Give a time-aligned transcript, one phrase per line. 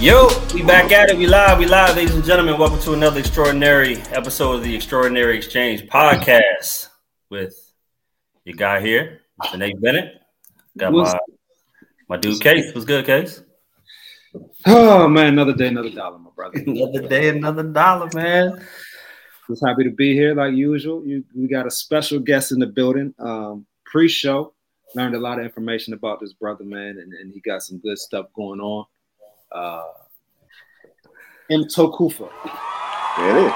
[0.00, 1.18] Yo, we back at it.
[1.18, 1.58] We live.
[1.58, 2.56] We live, ladies and gentlemen.
[2.56, 6.86] Welcome to another extraordinary episode of the Extraordinary Exchange podcast
[7.30, 7.72] with
[8.44, 9.58] your guy here, Mr.
[9.58, 10.22] Nate Bennett.
[10.76, 11.18] Got my
[12.08, 12.72] my dude Case.
[12.72, 13.42] What's good, Case?
[14.66, 16.60] Oh man, another day, another dollar, my brother.
[16.64, 18.64] another day, another dollar, man.
[19.50, 21.04] Just happy to be here, like usual.
[21.04, 23.12] You, we got a special guest in the building.
[23.18, 24.54] Um, pre-show,
[24.94, 27.98] learned a lot of information about this brother, man, and, and he got some good
[27.98, 28.86] stuff going on
[29.52, 29.84] uh,
[31.50, 32.28] Mtokufa.
[33.16, 33.52] There it is.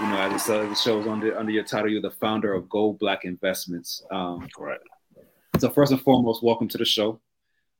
[0.00, 2.68] You know, as uh, the show is under under your title, you're the founder of
[2.68, 4.02] Gold Black Investments.
[4.10, 4.82] Um, Correct.
[5.58, 7.20] So first and foremost, welcome to the show.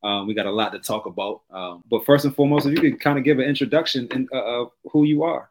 [0.05, 2.91] Um, we got a lot to talk about, um, but first and foremost, if you
[2.91, 5.51] could kind of give an introduction in, uh, of who you are.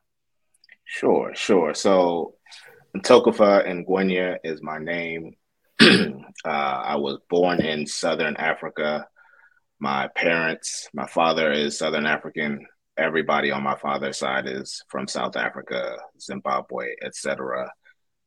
[0.86, 1.74] Sure, sure.
[1.74, 2.36] So,
[2.96, 5.36] Mtokufa Ngwenya is my name.
[5.82, 9.08] uh, I was born in Southern Africa
[9.84, 12.66] my parents, my father is Southern African.
[12.98, 17.70] Everybody on my father's side is from South Africa, Zimbabwe, etc.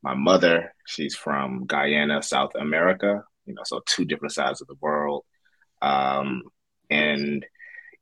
[0.03, 3.25] My mother, she's from Guyana, South America.
[3.47, 5.25] You know, so two different sides of the world.
[5.81, 6.43] Um,
[6.91, 7.47] and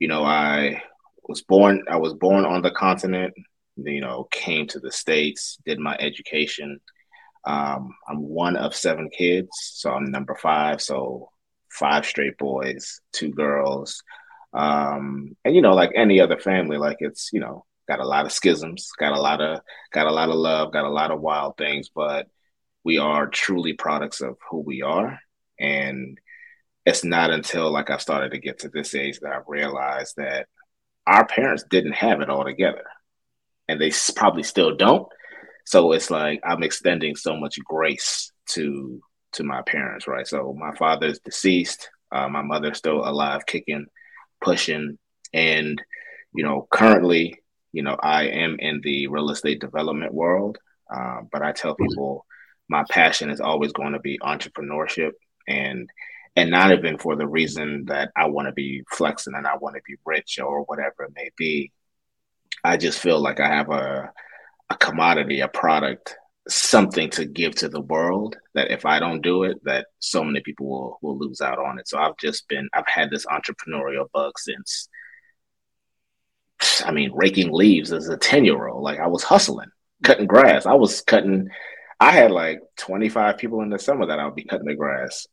[0.01, 0.83] you know, I
[1.29, 1.85] was born.
[1.89, 3.35] I was born on the continent.
[3.77, 6.81] You know, came to the states, did my education.
[7.45, 10.83] Um, I'm one of seven kids, so I'm number five.
[10.83, 11.29] So
[11.75, 14.03] five straight boys, two girls.
[14.53, 18.25] Um, and you know, like any other family, like it's, you know, got a lot
[18.25, 19.61] of schisms, got a lot of
[19.93, 22.29] got a lot of love, got a lot of wild things, but
[22.85, 25.19] we are truly products of who we are.
[25.59, 26.19] And
[26.87, 30.47] it's not until like I started to get to this age that I realized that
[31.07, 32.85] our parents didn't have it all together.
[33.69, 35.09] And they probably still don't.
[35.65, 39.01] So it's like I'm extending so much grace to
[39.35, 40.27] to my parents, right?
[40.27, 41.91] So my father's deceased.
[42.11, 43.87] Uh, my mother's still alive, kicking,
[44.41, 44.99] pushing,
[45.33, 45.83] and
[46.35, 47.37] you know, currently,
[47.73, 50.59] you know, I am in the real estate development world.
[50.93, 52.27] Uh, but I tell people
[52.69, 55.13] my passion is always going to be entrepreneurship
[55.49, 55.89] and
[56.37, 59.77] and not even for the reason that I want to be flexing and I want
[59.77, 61.71] to be rich or whatever it may be.
[62.65, 64.13] I just feel like I have a
[64.71, 66.17] a commodity, a product
[66.49, 70.41] something to give to the world that if I don't do it, that so many
[70.41, 71.89] people will will lose out on it.
[71.89, 74.89] So I've just been I've had this entrepreneurial bug since
[76.85, 78.83] I mean raking leaves as a 10 year old.
[78.83, 79.71] Like I was hustling,
[80.03, 80.67] cutting grass.
[80.67, 81.49] I was cutting
[82.01, 85.27] I had like 25 people in the summer that I would be cutting the grass,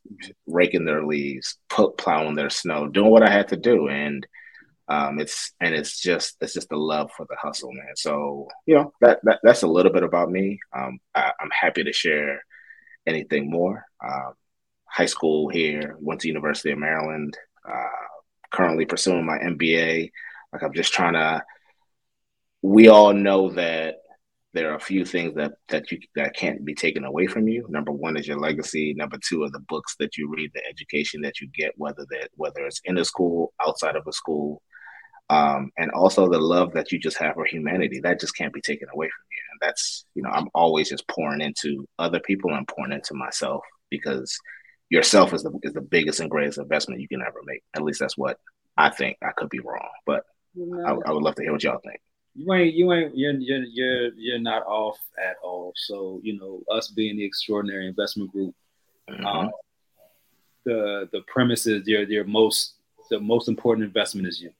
[0.46, 3.88] raking their leaves, plowing their snow, doing what I had to do.
[3.88, 4.26] And
[4.92, 7.96] um, it's and it's just it's just the love for the hustle, man.
[7.96, 10.58] So you know that, that that's a little bit about me.
[10.76, 12.42] Um, I, am happy to share
[13.06, 13.86] anything more.
[14.06, 14.34] Um,
[14.84, 17.38] high school here, went to University of Maryland.
[17.66, 17.86] Uh,
[18.52, 20.10] currently pursuing my MBA.
[20.52, 21.42] Like I'm just trying to.
[22.60, 23.96] We all know that
[24.52, 27.64] there are a few things that that you that can't be taken away from you.
[27.70, 28.92] Number one is your legacy.
[28.92, 32.28] Number two are the books that you read, the education that you get, whether that
[32.34, 34.60] whether it's in a school, outside of a school,
[35.32, 38.60] um, and also the love that you just have for humanity that just can't be
[38.60, 39.38] taken away from you.
[39.52, 43.62] And that's you know i'm always just pouring into other people and pouring into myself
[43.88, 44.38] because
[44.90, 47.62] yourself is the is the biggest and greatest investment you can ever make.
[47.74, 48.38] At least that's what
[48.76, 49.16] i think.
[49.22, 50.24] I could be wrong but
[50.86, 51.98] I, I, would love to hear what y'all think.
[52.34, 55.72] You ain't you ain't you're, you're you're you're not off at all.
[55.76, 58.54] So you know us being the extraordinary investment group
[59.08, 59.24] mm-hmm.
[59.24, 59.50] um,
[60.66, 62.74] the the premise is your your most
[63.10, 64.50] the most important investment is you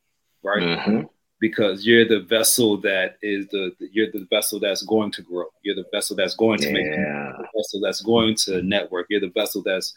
[0.43, 0.63] right?
[0.63, 1.01] Mm-hmm.
[1.41, 5.47] Because you're the vessel that is the you're the vessel that's going to grow.
[5.63, 6.73] You're the vessel that's going to yeah.
[6.73, 9.07] make the vessel that's going to network.
[9.11, 9.93] You're the vessel that's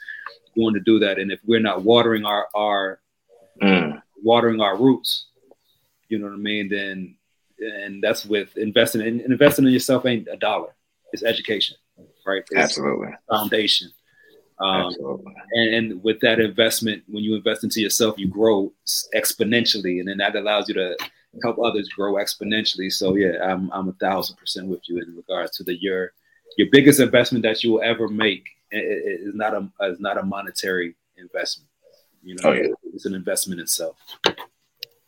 [0.56, 1.20] going to do that.
[1.20, 3.00] And if we're not watering our our
[3.62, 4.02] mm.
[4.24, 5.28] watering our roots,
[6.10, 7.16] you know what I mean, then
[7.60, 10.76] and that's with investing in investing in yourself ain't a dollar.
[11.14, 11.78] It's education,
[12.26, 12.44] right?
[12.50, 13.10] It's Absolutely.
[13.30, 13.92] Foundation.
[14.60, 14.96] Um,
[15.52, 18.72] and, and, with that investment, when you invest into yourself, you grow
[19.14, 20.96] exponentially, and then that allows you to
[21.44, 22.92] help others grow exponentially.
[22.92, 26.14] So yeah, I'm I'm a thousand percent with you in regards to the your
[26.58, 30.96] your biggest investment that you will ever make is not a is not a monetary
[31.18, 31.70] investment.
[32.24, 32.68] You know, oh, yeah.
[32.94, 33.98] it's an investment itself.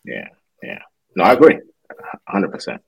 [0.04, 0.28] Yeah,
[0.62, 0.82] yeah.
[1.16, 1.60] No, I agree,
[2.28, 2.82] hundred percent.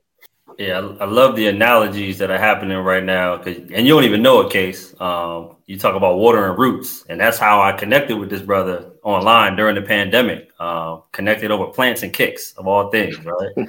[0.60, 3.38] Yeah, I, I, love the analogies that are happening right now.
[3.38, 4.94] Cause, and you don't even know a case.
[5.00, 8.92] Um, you talk about water and roots, and that's how I connected with this brother
[9.02, 10.52] online during the pandemic.
[10.60, 13.52] Uh, connected over plants and kicks of all things, right?
[13.58, 13.68] um,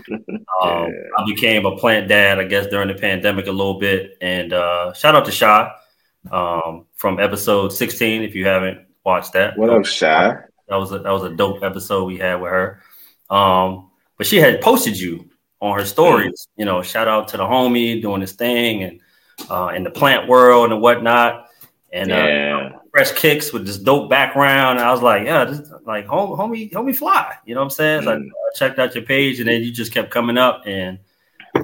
[0.60, 0.88] yeah.
[1.16, 4.18] I became a plant dad, I guess, during the pandemic a little bit.
[4.20, 5.70] And uh, shout out to Shy
[6.32, 8.22] um, from episode 16.
[8.22, 10.34] If you haven't watched that, what up, Shy?
[10.68, 12.82] That was a that was a dope episode we had with her.
[13.30, 15.29] Um, but she had posted you
[15.60, 16.48] on her stories.
[16.56, 19.00] You know, shout out to the homie doing his thing and
[19.50, 21.46] uh, in the plant world and whatnot.
[21.92, 22.70] And uh, yeah.
[22.74, 24.78] uh, fresh kicks with this dope background.
[24.78, 27.34] And I was like, yeah, this, like home, homie, homie, fly.
[27.44, 28.02] You know what I'm saying?
[28.04, 28.26] So I, mm.
[28.28, 30.98] I checked out your page, and then you just kept coming up, and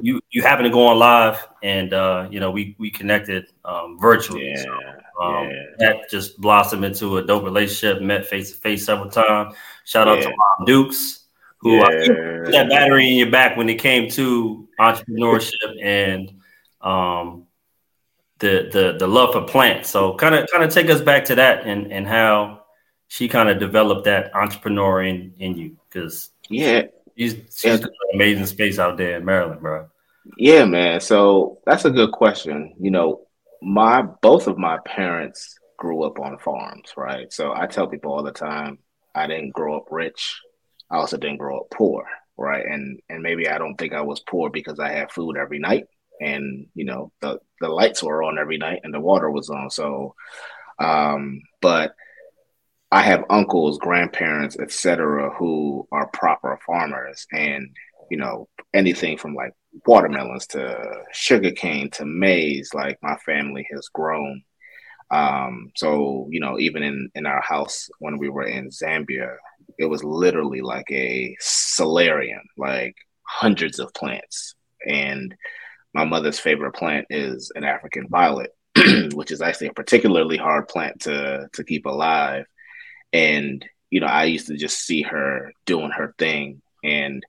[0.03, 3.99] you you happened to go on live, and uh, you know we we connected um,
[4.01, 4.49] virtually.
[4.49, 4.65] Yeah.
[4.65, 4.73] So,
[5.23, 5.63] um, yeah.
[5.79, 8.03] That just blossomed into a dope relationship.
[8.03, 9.55] Met face to face several times.
[9.85, 11.26] Shout out to Mom Dukes
[11.61, 12.51] who yeah.
[12.51, 16.33] that battery in your back when it came to entrepreneurship and
[16.81, 17.47] um,
[18.39, 19.91] the the the love for plants.
[19.91, 22.63] So kind of kind of take us back to that and and how
[23.09, 26.83] she kind of developed that entrepreneur in in you because yeah,
[27.17, 27.75] she's she's yeah.
[27.75, 29.89] an amazing space out there in Maryland, bro.
[30.37, 31.01] Yeah, man.
[31.01, 32.75] So that's a good question.
[32.81, 33.27] You know,
[33.63, 37.33] my both of my parents grew up on farms, right?
[37.33, 38.79] So I tell people all the time,
[39.15, 40.41] I didn't grow up rich.
[40.91, 42.05] I also didn't grow up poor,
[42.37, 42.65] right?
[42.65, 45.85] And and maybe I don't think I was poor because I had food every night,
[46.21, 49.71] and you know the the lights were on every night and the water was on.
[49.71, 50.15] So,
[50.79, 51.95] um, but
[52.93, 57.69] I have uncles, grandparents, etc., who are proper farmers, and
[58.11, 59.53] you know anything from like
[59.87, 62.71] watermelons to sugarcane to maize.
[62.75, 64.43] Like my family has grown.
[65.11, 69.37] Um, so you know, even in in our house when we were in Zambia,
[69.79, 74.55] it was literally like a solarium, like hundreds of plants.
[74.87, 75.35] And
[75.95, 78.51] my mother's favorite plant is an African violet,
[79.15, 82.45] which is actually a particularly hard plant to to keep alive.
[83.13, 87.25] And you know, I used to just see her doing her thing, and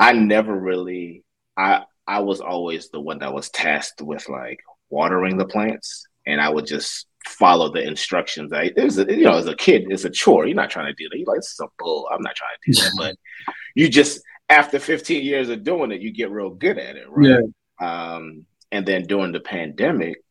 [0.00, 1.24] I never really,
[1.56, 4.60] I I was always the one that was tasked with like
[4.90, 8.52] watering the plants, and I would just follow the instructions.
[8.52, 10.46] I, it was, a, you know, as a kid, it's a chore.
[10.46, 11.18] You're not trying to do that.
[11.18, 12.08] You're like, this is a bull.
[12.10, 12.92] I'm not trying to do that.
[12.96, 17.08] but you just, after 15 years of doing it, you get real good at it,
[17.08, 17.40] right?
[17.80, 18.14] Yeah.
[18.14, 20.22] Um, and then during the pandemic,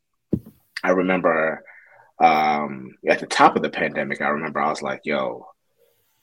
[0.83, 1.63] I remember
[2.19, 5.47] um, at the top of the pandemic, I remember I was like, yo,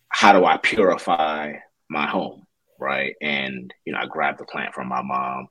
[0.09, 1.55] how do I purify
[1.89, 2.45] my home?
[2.79, 3.15] Right.
[3.21, 5.49] And, you know, I grabbed the plant from my mom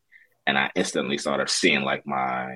[0.47, 2.55] and I instantly started seeing like my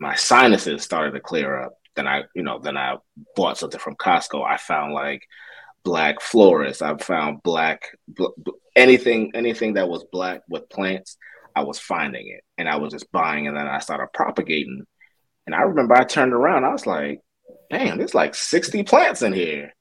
[0.00, 2.96] my sinuses started to clear up then I, you know, then I
[3.36, 4.44] bought something from Costco.
[4.44, 5.22] I found like
[5.84, 6.82] black florists.
[6.82, 8.28] I found black bl-
[8.76, 11.16] anything anything that was black with plants.
[11.54, 14.84] I was finding it and I was just buying, and then I started propagating.
[15.46, 16.64] And I remember I turned around.
[16.64, 17.20] I was like,
[17.70, 19.74] "Damn, there's like 60 plants in here."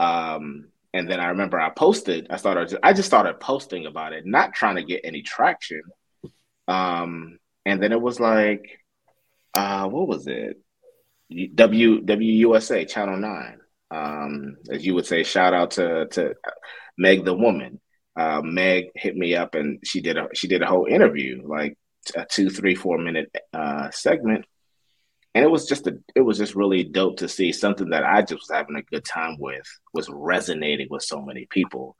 [0.00, 2.26] Um, and then I remember I posted.
[2.30, 2.78] I started.
[2.82, 5.82] I just started posting about it, not trying to get any traction.
[6.68, 8.78] Um, and then it was like,
[9.54, 10.60] uh, what was it?
[11.54, 13.58] WUSA Channel Nine.
[13.90, 16.34] Um, as you would say, shout out to to
[16.96, 17.80] Meg the woman.
[18.16, 21.76] Uh, Meg hit me up and she did a she did a whole interview, like
[22.16, 24.44] a two, three, four minute uh, segment,
[25.34, 28.20] and it was just a it was just really dope to see something that I
[28.22, 31.96] just was having a good time with was resonating with so many people,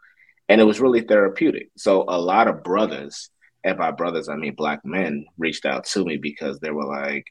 [0.49, 1.71] and it was really therapeutic.
[1.77, 3.31] So a lot of brothers,
[3.65, 7.27] and by brothers I mean black men, reached out to me because they were like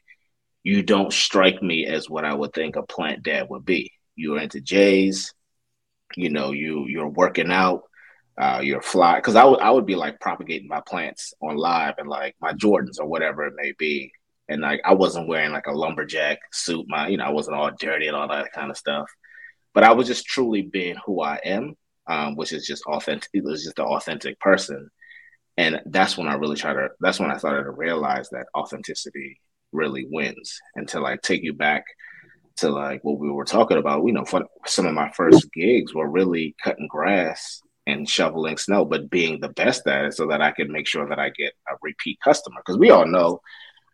[0.64, 3.92] you don't strike me as what I would think a plant dad would be.
[4.14, 5.32] You're into J's,
[6.16, 7.82] you know, you you're working out,
[8.38, 9.16] uh, you're fly.
[9.16, 12.52] Because I would I would be like propagating my plants on live and like my
[12.52, 14.12] Jordans or whatever it may be,
[14.48, 16.86] and like I wasn't wearing like a lumberjack suit.
[16.88, 19.10] My you know I wasn't all dirty and all that kind of stuff,
[19.74, 21.74] but I was just truly being who I am,
[22.06, 23.30] um, which is just authentic.
[23.32, 24.90] It was just an authentic person,
[25.56, 26.88] and that's when I really try to.
[27.00, 29.40] That's when I started to realize that authenticity
[29.72, 31.84] really wins and to like take you back
[32.56, 34.24] to like what we were talking about you know
[34.66, 39.48] some of my first gigs were really cutting grass and shoveling snow but being the
[39.50, 42.60] best at it so that i could make sure that i get a repeat customer
[42.64, 43.40] because we all know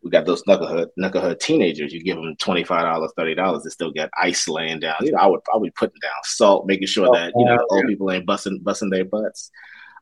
[0.03, 1.93] we got those knucklehead knucklehead teenagers.
[1.93, 4.97] You give them twenty five dollars, thirty dollars, they still got ice laying down.
[5.01, 8.11] You know, I would probably putting down salt, making sure that you know old people
[8.11, 9.51] ain't busting busting their butts.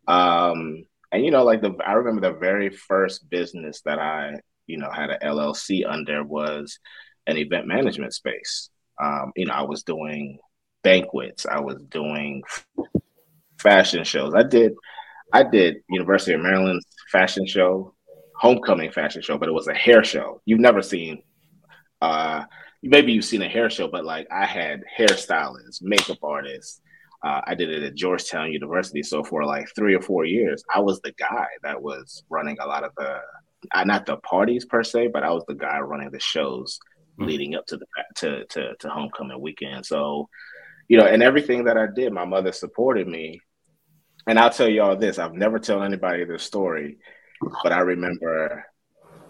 [0.06, 4.78] Um, and you know, like the I remember the very first business that I you
[4.78, 6.78] know had an LLC under was
[7.26, 8.70] an event management space.
[9.02, 10.38] Um, you know, I was doing
[10.82, 12.42] banquets, I was doing
[13.60, 14.34] fashion shows.
[14.34, 14.72] I did
[15.32, 17.94] I did University of Maryland's fashion show,
[18.36, 20.40] homecoming fashion show, but it was a hair show.
[20.44, 21.22] You've never seen
[22.00, 22.44] uh
[22.82, 26.80] maybe you've seen a hair show, but like I had hairstylists, makeup artists.
[27.24, 29.02] Uh, I did it at Georgetown University.
[29.02, 32.66] So for like three or four years, I was the guy that was running a
[32.66, 33.18] lot of the
[33.84, 36.78] not the parties per se, but I was the guy running the shows
[37.18, 37.28] mm-hmm.
[37.28, 39.86] leading up to the to, to to homecoming weekend.
[39.86, 40.28] So,
[40.88, 43.40] you know, and everything that I did, my mother supported me.
[44.26, 46.98] and I'll tell y'all this: I've never told anybody this story,
[47.62, 48.64] but I remember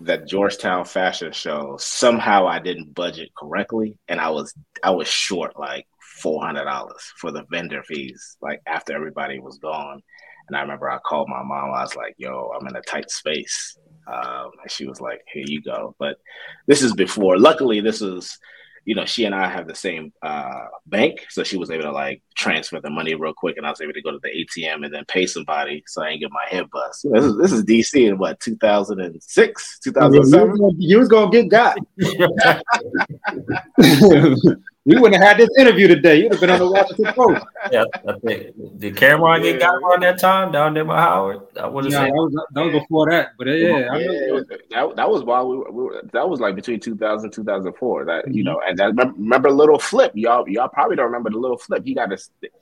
[0.02, 1.76] that Georgetown fashion show.
[1.78, 5.86] Somehow I didn't budget correctly, and I was I was short like
[6.20, 8.36] four hundred dollars for the vendor fees.
[8.40, 10.02] Like after everybody was gone,
[10.48, 11.72] and I remember I called my mom.
[11.74, 15.44] I was like, "Yo, I'm in a tight space," um, and she was like, "Here
[15.46, 16.18] you go." But
[16.66, 17.38] this is before.
[17.38, 18.38] Luckily, this is
[18.86, 21.92] you know, she and I have the same uh, bank, so she was able to
[21.92, 24.84] like transfer the money real quick, and I was able to go to the ATM
[24.84, 27.04] and then pay somebody, so I didn't get my head bust.
[27.10, 30.76] This is, this is DC in what 2006, 2007.
[30.78, 31.76] You was gonna get got.
[34.86, 36.22] we wouldn't have had this interview today.
[36.22, 37.44] You'd have been on the Washington Post.
[37.72, 41.40] Yeah, I think did Cameron get got around that time down there by Howard?
[41.60, 44.40] I would have yeah, said that was, that was before that, but uh, yeah, yeah
[44.70, 48.04] that, that was while we were, we were, that was like between 2000 2004.
[48.04, 48.32] That mm-hmm.
[48.32, 50.12] you know, and that remember little flip.
[50.14, 51.84] Y'all y'all probably don't remember the little flip.
[51.84, 52.18] He got a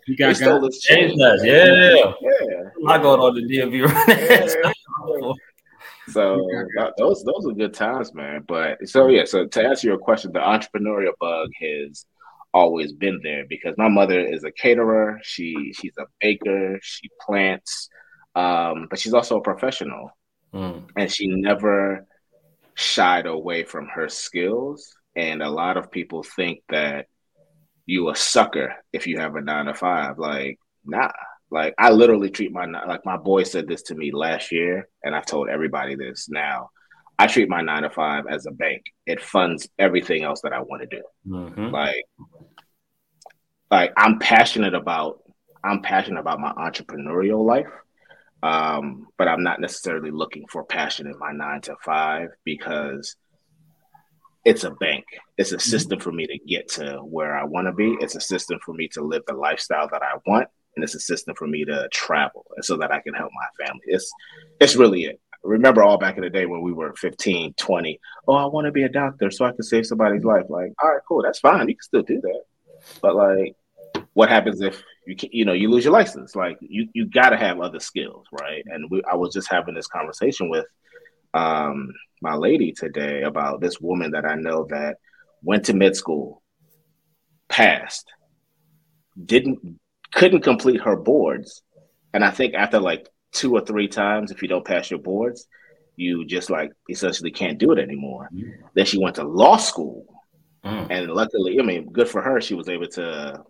[0.06, 1.12] he got stole his chain.
[1.18, 2.88] Yeah, yeah, yeah.
[2.88, 4.08] I go on the DMV right
[5.18, 5.32] yeah.
[6.08, 8.44] So that, those those are good times, man.
[8.46, 12.06] But so yeah, so to answer your question, the entrepreneurial bug has
[12.54, 15.20] always been there because my mother is a caterer.
[15.22, 16.78] She she's a baker.
[16.82, 17.88] She plants,
[18.34, 20.10] um, but she's also a professional,
[20.54, 20.88] mm.
[20.96, 22.06] and she never
[22.74, 24.94] shied away from her skills.
[25.16, 27.06] And a lot of people think that
[27.86, 30.18] you a sucker if you have a nine to five.
[30.18, 31.10] Like, nah.
[31.50, 35.14] Like I literally treat my like my boy said this to me last year, and
[35.14, 36.70] I've told everybody this now.
[37.16, 38.82] I treat my nine to five as a bank.
[39.06, 41.02] It funds everything else that I want to do.
[41.28, 41.66] Mm-hmm.
[41.68, 42.04] Like,
[43.74, 45.20] like I'm passionate about
[45.64, 47.72] I'm passionate about my entrepreneurial life.
[48.42, 53.16] Um, but I'm not necessarily looking for passion in my nine to five because
[54.44, 55.04] it's a bank.
[55.38, 55.70] It's a mm-hmm.
[55.70, 57.96] system for me to get to where I want to be.
[58.00, 61.00] It's a system for me to live the lifestyle that I want, and it's a
[61.00, 63.82] system for me to travel, so that I can help my family.
[63.86, 64.12] It's
[64.60, 68.00] it's really it remember all back in the day when we were 15, 20.
[68.28, 70.44] Oh, I want to be a doctor so I can save somebody's life.
[70.48, 71.68] Like, all right, cool, that's fine.
[71.68, 72.42] You can still do that.
[73.00, 73.56] But like,
[74.14, 76.34] what happens if you can, you know you lose your license?
[76.34, 78.64] Like, you you got to have other skills, right?
[78.66, 80.66] And we, I was just having this conversation with
[81.34, 81.92] um,
[82.22, 84.96] my lady today about this woman that I know that
[85.42, 86.42] went to med school,
[87.48, 88.06] passed,
[89.22, 89.78] didn't
[90.12, 91.62] couldn't complete her boards,
[92.12, 95.46] and I think after like two or three times if you don't pass your boards
[95.96, 98.52] you just like essentially can't do it anymore mm.
[98.74, 100.06] then she went to law school
[100.64, 100.86] mm.
[100.88, 103.42] and luckily i mean good for her she was able to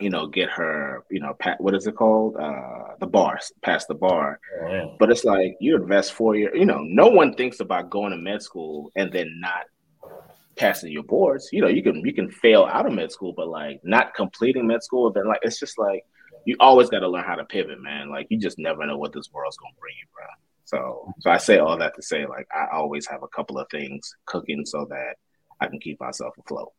[0.00, 3.84] you know get her you know pat, what is it called uh the bar pass
[3.86, 7.60] the bar oh, but it's like you invest four years you know no one thinks
[7.60, 9.64] about going to med school and then not
[10.56, 13.48] passing your boards you know you can you can fail out of med school but
[13.48, 16.04] like not completing med school then like it's just like
[16.44, 18.10] you always got to learn how to pivot, man.
[18.10, 20.26] Like you just never know what this world's gonna bring you, bro.
[20.64, 23.68] So, so I say all that to say, like, I always have a couple of
[23.70, 25.16] things cooking so that
[25.60, 26.72] I can keep myself afloat.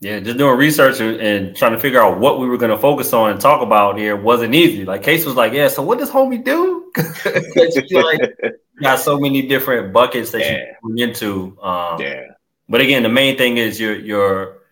[0.00, 2.78] Yeah, just doing research and, and trying to figure out what we were going to
[2.78, 4.86] focus on and talk about here wasn't easy.
[4.86, 6.90] Like Case was like, "Yeah, so what does homie do?"
[7.92, 10.72] like, got so many different buckets that yeah.
[10.82, 11.58] you into.
[11.62, 12.28] Um, yeah.
[12.68, 14.62] But again, the main thing is your your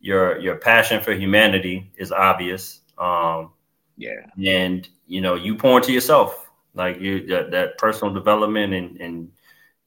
[0.00, 2.80] your your passion for humanity is obvious.
[2.96, 3.50] Um,
[3.96, 4.26] yeah.
[4.46, 9.32] And you know, you pour into yourself, like you that, that personal development and and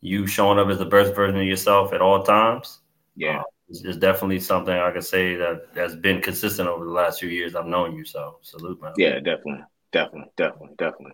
[0.01, 2.79] you showing up as the best version of yourself at all times.
[3.15, 3.39] Yeah.
[3.39, 7.19] Uh, is, is definitely something I can say that has been consistent over the last
[7.19, 8.05] few years I've known you.
[8.05, 8.93] So salute, man.
[8.97, 11.13] Yeah, definitely, definitely, definitely, definitely.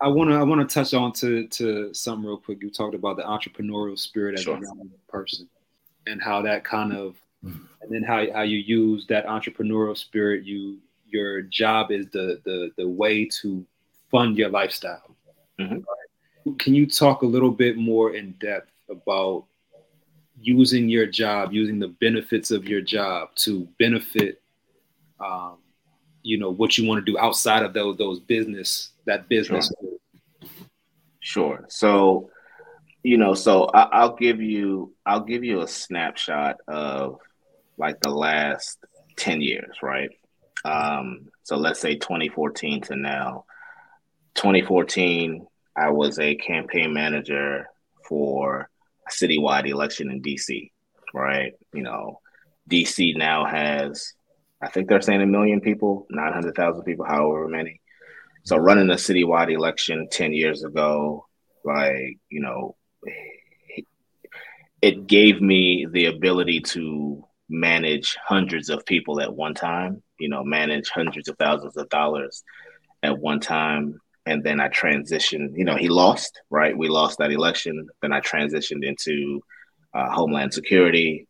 [0.00, 2.62] I want to I want to touch on to to something real quick.
[2.62, 4.56] You talked about the entrepreneurial spirit as sure.
[4.56, 5.48] a young person
[6.06, 10.78] and how that kind of and then how, how you use that entrepreneurial spirit you
[11.08, 13.64] your job is the the the way to
[14.10, 15.16] fund your lifestyle
[15.58, 15.74] mm-hmm.
[15.74, 16.58] right?
[16.58, 19.44] can you talk a little bit more in depth about
[20.42, 24.40] using your job using the benefits of your job to benefit
[25.20, 25.58] um,
[26.22, 29.70] you know what you want to do outside of those those business that business
[31.20, 31.66] sure, sure.
[31.68, 32.30] so
[33.02, 37.18] you know so I, i'll give you i'll give you a snapshot of
[37.78, 38.78] like the last
[39.16, 40.10] 10 years, right?
[40.64, 43.44] Um, so let's say 2014 to now.
[44.34, 45.46] 2014,
[45.76, 47.66] I was a campaign manager
[48.08, 48.70] for
[49.06, 50.70] a citywide election in DC,
[51.14, 51.52] right?
[51.72, 52.20] You know,
[52.70, 54.12] DC now has,
[54.62, 57.80] I think they're saying a million people, 900,000 people, however many.
[58.44, 61.26] So running a citywide election 10 years ago,
[61.64, 62.76] like, you know,
[64.80, 70.42] it gave me the ability to manage hundreds of people at one time, you know,
[70.42, 72.42] manage hundreds of thousands of dollars
[73.02, 74.00] at one time.
[74.26, 76.76] And then I transitioned, you know, he lost, right?
[76.76, 77.88] We lost that election.
[78.00, 79.42] Then I transitioned into
[79.94, 81.26] uh, Homeland Security.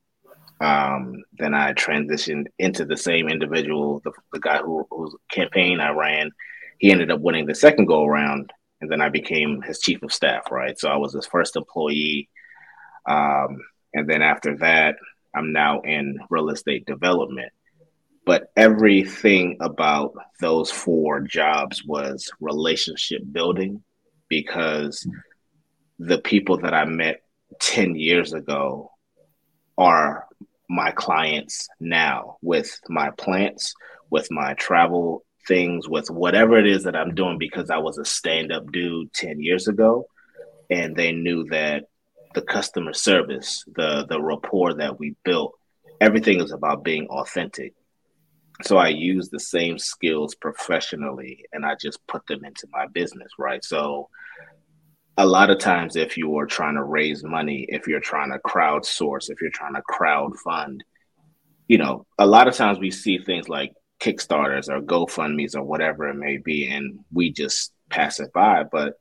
[0.61, 5.91] Um, then I transitioned into the same individual, the, the guy who, whose campaign I
[5.91, 6.31] ran.
[6.79, 10.13] He ended up winning the second go around, and then I became his chief of
[10.13, 10.79] staff, right?
[10.79, 12.29] So I was his first employee.
[13.09, 13.59] Um,
[13.95, 14.97] and then after that,
[15.35, 17.53] I'm now in real estate development.
[18.25, 23.83] But everything about those four jobs was relationship building
[24.29, 25.11] because hmm.
[25.99, 27.23] the people that I met
[27.61, 28.91] 10 years ago
[29.77, 30.27] are
[30.69, 33.75] my clients now with my plants,
[34.11, 38.05] with my travel things, with whatever it is that I'm doing because I was a
[38.05, 40.07] stand up dude 10 years ago.
[40.71, 41.85] And they knew that
[42.35, 45.53] the customer service, the the rapport that we built,
[46.01, 47.75] everything is about being authentic.
[48.65, 53.33] So I use the same skills professionally and I just put them into my business,
[53.39, 53.65] right?
[53.65, 54.09] So
[55.17, 58.39] a lot of times if you are trying to raise money, if you're trying to
[58.39, 60.83] crowdsource, if you're trying to crowd fund,
[61.69, 66.09] you know, a lot of times we see things like Kickstarters or GoFundMe's or whatever
[66.09, 68.65] it may be, and we just pass it by.
[68.71, 68.95] But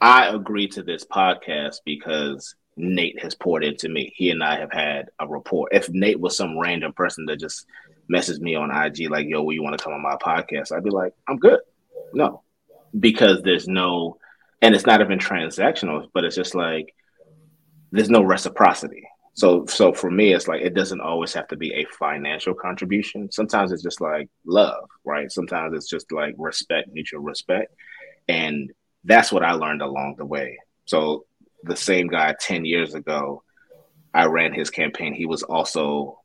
[0.00, 4.12] I agree to this podcast because Nate has poured into me.
[4.16, 5.68] He and I have had a rapport.
[5.72, 7.66] If Nate was some random person that just
[8.12, 10.90] messaged me on IG like, "Yo, you want to come on my podcast?" I'd be
[10.90, 11.60] like, "I'm good."
[12.14, 12.42] No,
[12.98, 14.18] because there's no,
[14.62, 16.94] and it's not even transactional, but it's just like
[17.92, 19.02] there's no reciprocity.
[19.34, 23.30] So, so for me, it's like it doesn't always have to be a financial contribution.
[23.30, 25.30] Sometimes it's just like love, right?
[25.30, 27.72] Sometimes it's just like respect, mutual respect,
[28.26, 28.72] and
[29.04, 30.58] that's what I learned along the way.
[30.86, 31.26] So
[31.64, 33.42] the same guy 10 years ago,
[34.14, 35.14] I ran his campaign.
[35.14, 36.20] He was also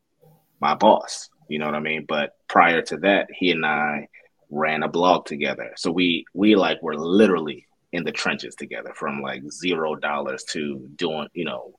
[0.60, 1.30] my boss.
[1.50, 2.06] You know what I mean?
[2.08, 4.08] But prior to that, he and I
[4.50, 5.74] ran a blog together.
[5.76, 10.90] So we we like were literally in the trenches together from like zero dollars to
[10.96, 11.74] doing, you know,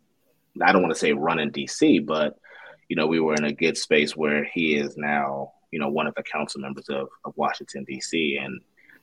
[0.63, 2.37] I don't want to say running DC, but
[2.89, 6.07] you know, we were in a good space where he is now, you know, one
[6.07, 8.61] of the council members of, of Washington DC and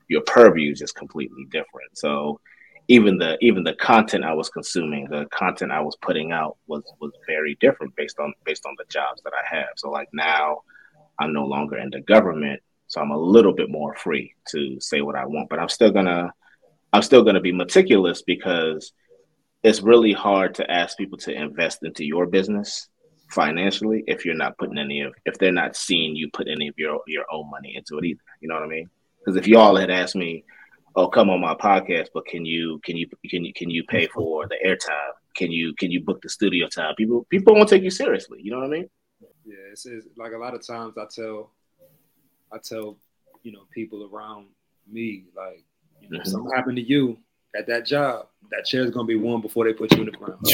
[0.08, 1.98] your purview is just completely different.
[1.98, 2.40] So
[2.88, 6.84] even the even the content I was consuming, the content I was putting out was
[7.00, 9.70] was very different based on based on the jobs that I have.
[9.78, 10.62] So like now
[11.20, 15.02] I'm no longer in the government, so I'm a little bit more free to say
[15.02, 16.34] what I want, but I'm still gonna
[16.92, 18.92] I'm still gonna be meticulous because
[19.64, 22.88] it's really hard to ask people to invest into your business
[23.30, 26.76] financially if you're not putting any of if they're not seeing you put any of
[26.78, 28.22] your your own money into it either.
[28.42, 28.90] You know what I mean?
[29.20, 30.44] Because if y'all had asked me,
[30.96, 34.08] "Oh, come on my podcast," but can you can you can you can you pay
[34.14, 35.12] for the airtime?
[35.36, 36.96] Can you can you book the studio time?
[36.96, 38.40] People people won't take you seriously.
[38.42, 38.90] You know what I mean?
[39.46, 41.52] Yeah, it's, it's like a lot of times I tell
[42.52, 42.98] I tell
[43.44, 44.48] you know people around
[44.92, 45.64] me like
[46.02, 46.30] you know, mm-hmm.
[46.30, 47.18] something happened to you
[47.56, 50.12] at that job, that chair is gonna be warm before they put you in the
[50.12, 50.40] ground.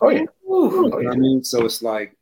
[0.00, 0.26] Oh yeah.
[0.48, 1.10] Oh, yeah.
[1.10, 2.16] I mean, so it's like,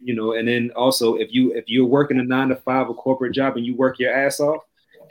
[0.00, 2.94] you know, and then also if you if you're working a nine to five a
[2.94, 4.64] corporate job and you work your ass off,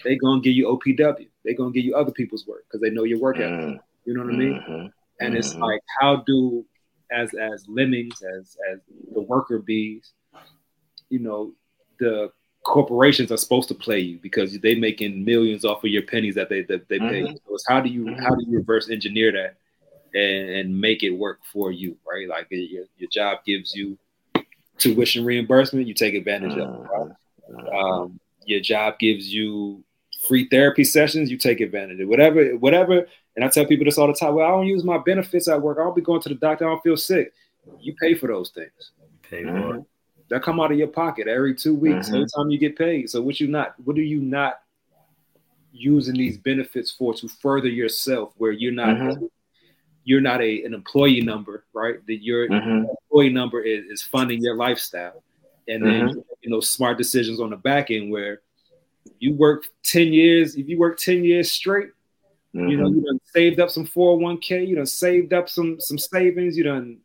[0.04, 1.28] they gonna give you OPW.
[1.44, 3.50] They gonna give you other people's work because they know your work ethic.
[3.50, 3.80] Mm.
[4.06, 4.54] You know what I mean?
[4.54, 4.88] Mm-hmm.
[5.20, 5.64] And it's mm-hmm.
[5.64, 6.66] like, how do
[7.12, 8.80] as as lemmings, as as
[9.14, 10.12] the worker bees,
[11.10, 11.54] you know,
[12.00, 12.32] the
[12.64, 16.50] corporations are supposed to play you because they making millions off of your pennies that
[16.50, 17.24] they that they pay.
[17.24, 17.36] Mm-hmm.
[17.48, 18.22] So it's how do you mm-hmm.
[18.22, 19.58] how do you reverse engineer that
[20.14, 22.28] and, and make it work for you, right?
[22.28, 23.98] Like your, your job gives you
[24.78, 26.64] tuition reimbursement, you take advantage of it.
[26.64, 27.12] Right?
[27.52, 27.76] Mm-hmm.
[27.76, 29.84] Um, your job gives you
[30.28, 33.08] free therapy sessions, you take advantage of whatever, whatever.
[33.36, 34.36] And I tell people this all the time.
[34.36, 35.78] Well, I don't use my benefits at work.
[35.80, 36.66] I don't be going to the doctor.
[36.66, 37.34] I don't feel sick.
[37.80, 38.92] You pay for those things.
[39.30, 39.84] Pay for it.
[40.30, 42.16] That come out of your pocket every two weeks, mm-hmm.
[42.16, 43.10] every time you get paid.
[43.10, 44.62] So what you not what are you not
[45.74, 49.26] using these benefits for to further yourself where you're not mm-hmm.
[50.04, 52.06] you're not a an employee number, right?
[52.08, 52.86] That your mm-hmm.
[52.90, 55.24] employee number is, is funding your lifestyle.
[55.72, 56.20] And then mm-hmm.
[56.42, 58.42] you know smart decisions on the back end where
[59.20, 61.90] you work 10 years, if you work 10 years straight,
[62.54, 62.96] you know, mm-hmm.
[62.96, 67.00] you done saved up some 401k, you done saved up some some savings, you done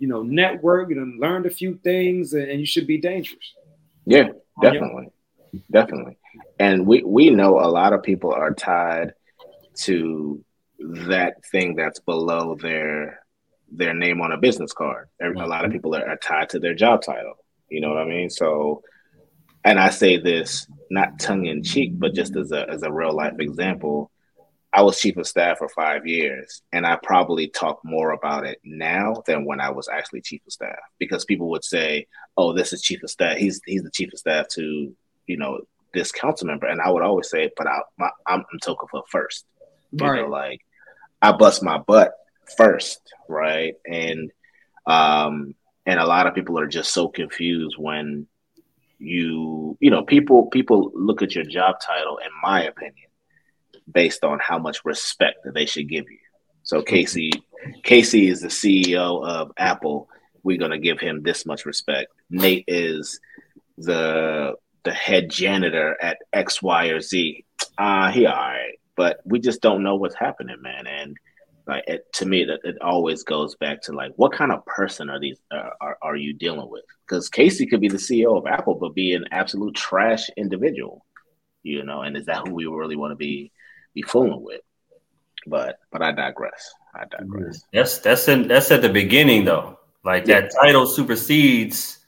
[0.00, 3.54] you know, network, you know, learned a few things, and, you should be dangerous.
[4.06, 5.08] Yeah, definitely,
[5.70, 6.16] definitely.
[6.58, 9.12] And we we know a lot of people are tied
[9.82, 10.42] to
[10.80, 13.20] that thing that's below their
[13.70, 15.08] their name on a business card.
[15.20, 15.72] A lot of mm-hmm.
[15.72, 17.34] people are, are tied to their job title.
[17.70, 18.30] You know what I mean?
[18.30, 18.82] So,
[19.64, 23.12] and I say this not tongue in cheek, but just as a as a real
[23.12, 24.10] life example.
[24.72, 28.60] I was chief of staff for five years, and I probably talk more about it
[28.62, 32.06] now than when I was actually chief of staff because people would say,
[32.36, 33.36] "Oh, this is chief of staff.
[33.36, 34.94] He's he's the chief of staff to
[35.26, 39.02] you know this council member," and I would always say, "But I, my, I'm Tokafa
[39.08, 39.44] first,
[39.92, 40.22] right.
[40.22, 40.60] know, like
[41.20, 42.12] I bust my butt
[42.56, 44.30] first, right?" And
[44.86, 48.26] um, and a lot of people are just so confused when
[48.98, 53.10] you you know people people look at your job title, in my opinion
[53.92, 56.18] based on how much respect that they should give you.
[56.62, 57.30] So Casey,
[57.82, 60.08] Casey is the CEO of Apple.
[60.42, 62.12] We're gonna give him this much respect.
[62.28, 63.20] Nate is
[63.78, 67.44] the the head janitor at X, Y, or Z.
[67.76, 70.86] Uh, he all right, but we just don't know what's happening, man.
[70.86, 71.16] And
[71.70, 75.08] like it, to me, that it always goes back to like, what kind of person
[75.08, 76.84] are these uh, are are you dealing with?
[77.06, 81.04] Because Casey could be the CEO of Apple, but be an absolute trash individual,
[81.62, 82.02] you know.
[82.02, 83.52] And is that who we really want to be
[83.94, 84.60] be fooling with.
[85.46, 86.72] But but I digress.
[86.94, 87.62] I digress.
[87.72, 89.78] That's that's in that's at the beginning though.
[90.04, 90.42] Like yeah.
[90.42, 91.98] that title supersedes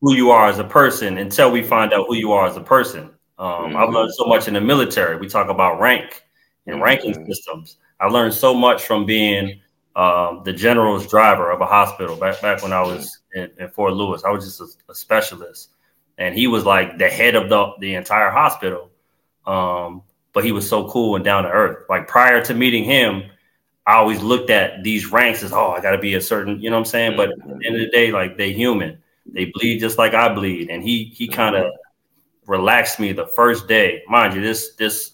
[0.00, 2.62] who you are as a person until we find out who you are as a
[2.62, 3.10] person.
[3.38, 3.76] Um, mm-hmm.
[3.76, 5.16] I've learned so much in the military.
[5.16, 6.24] We talk about rank
[6.66, 6.84] and mm-hmm.
[6.84, 7.76] ranking systems.
[8.00, 9.60] I learned so much from being
[9.96, 13.92] um, the general's driver of a hospital back back when I was in, in Fort
[13.92, 14.24] Lewis.
[14.24, 15.70] I was just a, a, specialist,
[16.16, 18.90] and he was like the head of the the entire hospital.
[19.46, 21.86] Um, but he was so cool and down to earth.
[21.88, 23.24] Like prior to meeting him,
[23.86, 26.70] I always looked at these ranks as, oh, I got to be a certain, you
[26.70, 27.16] know what I'm saying?
[27.16, 30.32] But at the end of the day, like they human, they bleed just like I
[30.32, 30.70] bleed.
[30.70, 31.72] And he he kind of
[32.46, 34.02] relaxed me the first day.
[34.08, 35.12] Mind you, this this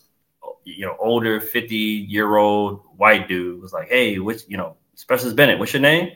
[0.67, 5.37] you know older 50 year old white dude was like, hey, which you know, Specialist
[5.37, 6.13] Bennett, what's your name?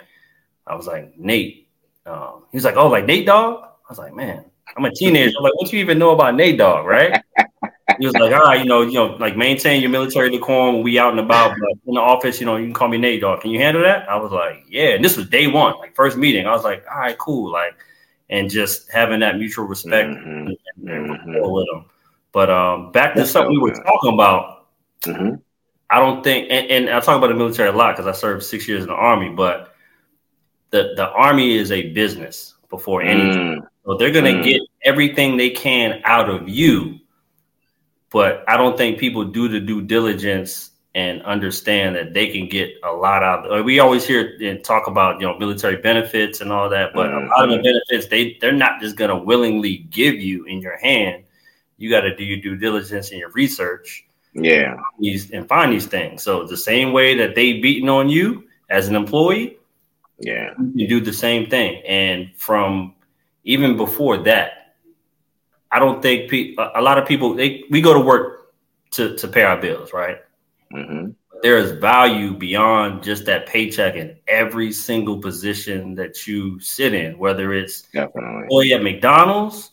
[0.67, 1.69] I was like Nate.
[2.05, 3.63] Um, he was like, oh, like Nate Dog.
[3.63, 4.45] I was like, man,
[4.77, 5.35] I'm a teenager.
[5.39, 7.23] I'm like, what you even know about Nate Dog, right?
[7.99, 10.83] he was like, all right, you know, you know, like maintain your military decorum when
[10.83, 13.21] we out and about, but in the office, you know, you can call me Nate
[13.21, 13.41] Dog.
[13.43, 14.09] Can you handle that?
[14.09, 14.91] I was like, yeah.
[14.91, 16.47] And this was day one, like first meeting.
[16.47, 17.53] I was like, all right, cool.
[17.53, 17.77] Like,
[18.31, 20.29] and just having that mutual respect mm-hmm.
[20.29, 20.57] and,
[20.89, 21.51] and mm-hmm.
[21.51, 21.85] with them.
[22.33, 24.67] But um, back to That's something so we were talking about.
[25.03, 25.37] Mm-hmm.
[25.93, 28.45] I don't think, and, and, I talk about the military a lot because I served
[28.45, 29.75] six years in the army, but
[30.71, 33.63] the the army is a business before anything.
[33.63, 33.67] Mm.
[33.85, 34.45] So they're gonna mm.
[34.45, 37.01] get everything they can out of you
[38.11, 42.71] but I don't think people do the due diligence and understand that they can get
[42.83, 43.47] a lot out.
[43.47, 47.09] Of, we always hear and talk about you know military benefits and all that, but
[47.09, 47.27] mm-hmm.
[47.27, 50.61] a lot of the benefits they they're not just going to willingly give you in
[50.61, 51.23] your hand.
[51.81, 54.05] You got to do your due diligence and your research.
[54.35, 56.23] Yeah, these and find these things.
[56.23, 59.59] So the same way that they beating on you as an employee,
[60.21, 61.83] yeah, you do the same thing.
[61.87, 62.95] And from
[63.45, 64.77] even before that,
[65.73, 68.53] I don't think pe- a lot of people they we go to work
[68.93, 70.19] to to pay our bills, right?
[70.73, 71.11] Mm-hmm.
[71.43, 77.17] There is value beyond just that paycheck in every single position that you sit in,
[77.19, 78.43] whether it's Definitely.
[78.43, 79.71] employee at McDonald's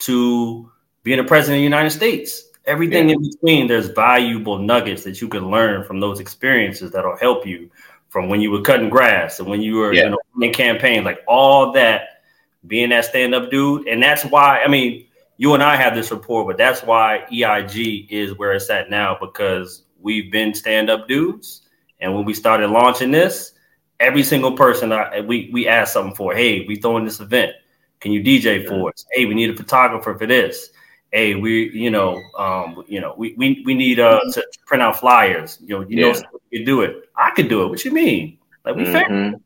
[0.00, 2.44] to being a president of the United States.
[2.66, 3.14] Everything yeah.
[3.14, 7.70] in between, there's valuable nuggets that you can learn from those experiences that'll help you
[8.08, 10.06] from when you were cutting grass and when you were yeah.
[10.06, 12.22] in a campaign, like all that,
[12.66, 13.86] being that stand up dude.
[13.86, 15.06] And that's why, I mean,
[15.38, 19.16] you and I have this rapport, but that's why EIG is where it's at now
[19.18, 21.62] because we've been stand up dudes.
[22.00, 23.52] And when we started launching this,
[24.00, 26.34] every single person I, we we asked something for.
[26.34, 27.52] Hey, we throwing this event.
[28.00, 29.04] Can you DJ for us?
[29.12, 30.70] Hey, we need a photographer for this.
[31.12, 34.98] Hey, we you know um you know we we, we need uh to print out
[34.98, 35.58] flyers.
[35.60, 36.12] You know you yeah.
[36.12, 37.08] know you do it.
[37.16, 37.68] I could do it.
[37.68, 38.38] What you mean?
[38.64, 39.36] Like we mm-hmm.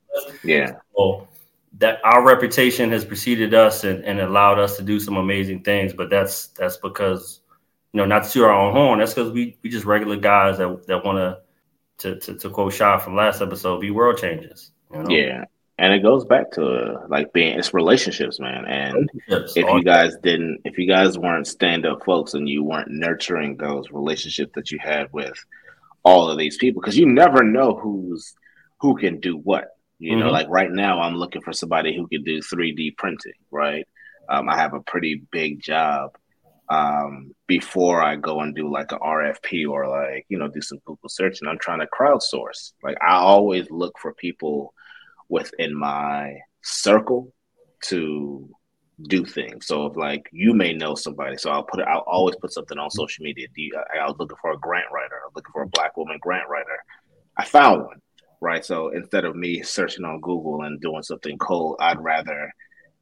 [0.48, 0.72] Yeah.
[0.96, 1.27] So
[1.79, 5.92] that our reputation has preceded us and, and allowed us to do some amazing things.
[5.92, 7.40] But that's that's because
[7.92, 8.98] you know not to our own horn.
[8.98, 11.18] That's because we we just regular guys that that want
[11.98, 14.70] to to to quote Shaw from last episode, be world changers.
[14.92, 15.09] You know?
[15.09, 15.44] Yeah.
[15.76, 18.64] And it goes back to uh, like being it's relationships, man.
[18.64, 22.62] And relationships, if you guys didn't, if you guys weren't stand up folks and you
[22.62, 25.37] weren't nurturing those relationships that you had with
[26.04, 28.34] all of these people, because you never know who's
[28.80, 29.70] who can do what.
[29.98, 30.20] You mm-hmm.
[30.20, 33.87] know, like right now, I'm looking for somebody who can do 3D printing, right?
[34.28, 36.16] Um, I have a pretty big job
[36.68, 40.78] um, before I go and do like an RFP or like, you know, do some
[40.84, 42.72] Google search and I'm trying to crowdsource.
[42.82, 44.74] Like, I always look for people
[45.28, 47.32] within my circle
[47.84, 48.48] to
[49.08, 49.66] do things.
[49.66, 52.78] So if like you may know somebody, so I'll put it, I'll always put something
[52.78, 53.48] on social media.
[54.00, 56.48] I was looking for a grant writer, I was looking for a black woman grant
[56.48, 56.78] writer.
[57.37, 58.00] I found one
[58.44, 58.64] right?
[58.64, 62.52] So instead of me searching on Google and doing something cold, I'd rather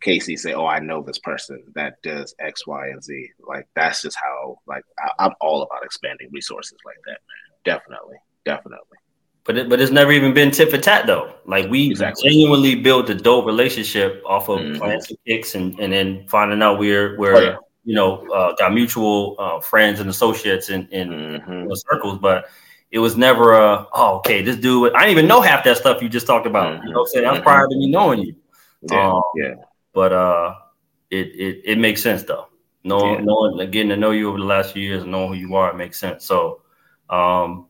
[0.01, 4.03] Casey say, "Oh, I know this person that does X, Y, and Z." Like that's
[4.03, 7.59] just how like I, am all about expanding resources like that, man.
[7.65, 8.99] definitely, definitely.
[9.45, 11.35] But it, but it's never even been tit for tat though.
[11.47, 12.31] Like we exactly.
[12.31, 14.79] genuinely built a dope relationship off of mm-hmm.
[14.79, 17.57] plants and kicks, and, and then finding out we're we're oh, yeah.
[17.85, 21.73] you know uh, got mutual uh, friends and associates in in mm-hmm.
[21.91, 22.45] circles, but
[22.93, 26.01] it was never a oh okay this dude I didn't even know half that stuff
[26.03, 26.75] you just talked about.
[26.75, 26.87] Mm-hmm.
[26.87, 27.45] You know, what I'm saying that's mm-hmm.
[27.45, 28.37] prior to me knowing you.
[28.91, 29.55] Yeah, um, yeah.
[29.93, 30.55] But uh,
[31.11, 32.47] it it it makes sense though.
[32.85, 33.25] Knowing, yeah.
[33.25, 35.71] knowing, getting to know you over the last few years and knowing who you are,
[35.71, 36.25] it makes sense.
[36.25, 36.63] So,
[37.09, 37.67] um,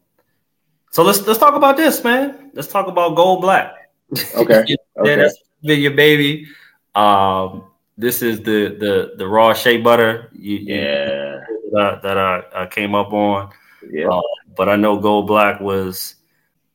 [0.93, 2.51] so let's let's talk about this, man.
[2.53, 3.91] Let's talk about Gold Black.
[4.37, 4.63] Okay.
[4.69, 5.17] yeah, okay.
[5.17, 6.47] that's your baby.
[6.95, 7.65] Um,
[7.97, 10.31] this is the the the raw shea butter.
[10.35, 11.41] You, yeah.
[11.49, 13.51] You, that, that I, I, came up on.
[13.91, 14.09] Yeah.
[14.09, 14.21] Uh,
[14.55, 16.17] but I know Gold Black was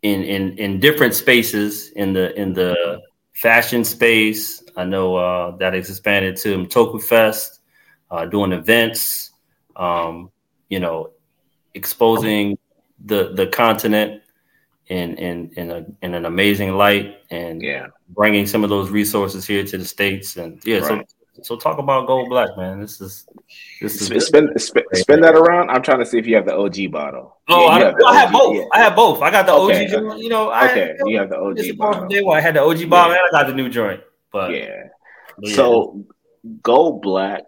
[0.01, 3.01] in in in different spaces in the in the
[3.33, 4.63] fashion space.
[4.75, 7.59] I know uh, that has expanded to Mtokufest,
[8.09, 9.31] uh, doing events.
[9.75, 10.31] Um,
[10.69, 11.11] you know,
[11.75, 12.57] exposing
[13.05, 14.21] the the continent
[14.87, 17.87] in in in, a, in an amazing light and yeah.
[18.09, 21.07] bringing some of those resources here to the states and yeah right.
[21.07, 23.27] so so talk about gold black man this is
[23.81, 26.55] this is spin, spin, spin, that around i'm trying to see if you have the
[26.55, 28.63] og bottle oh yeah, I, I have both yeah.
[28.73, 29.93] i have both i got the okay.
[29.93, 32.37] og you know I, okay you have the og bottle day one.
[32.37, 34.87] i had the og bottle and i got the new joint but yeah,
[35.37, 36.05] but so
[36.63, 37.43] gold black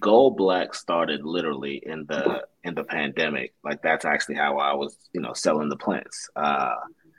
[0.00, 3.54] gold black started literally in the in the pandemic.
[3.62, 6.28] Like that's actually how I was, you know, selling the plants.
[6.34, 6.74] Uh,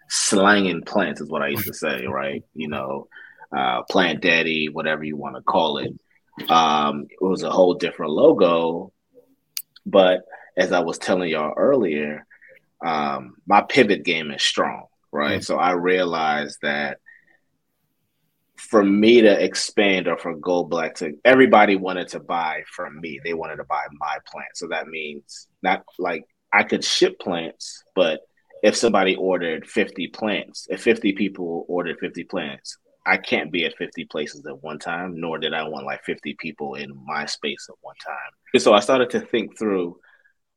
[0.09, 2.43] slanging plants is what I used to say, right?
[2.55, 3.07] You know,
[3.55, 5.93] uh, plant daddy, whatever you want to call it.
[6.49, 8.91] Um, it was a whole different logo,
[9.85, 10.25] but
[10.55, 12.25] as I was telling y'all earlier,
[12.85, 15.39] um, my pivot game is strong, right?
[15.39, 15.41] Mm-hmm.
[15.41, 16.99] So I realized that
[18.57, 23.19] for me to expand or for Gold Black to everybody wanted to buy from me.
[23.23, 24.49] They wanted to buy my plant.
[24.55, 28.21] So that means not like I could ship plants, but
[28.63, 33.77] if somebody ordered 50 plants, if 50 people ordered 50 plants, I can't be at
[33.77, 37.67] 50 places at one time, nor did I want like 50 people in my space
[37.69, 38.59] at one time.
[38.59, 39.99] So I started to think through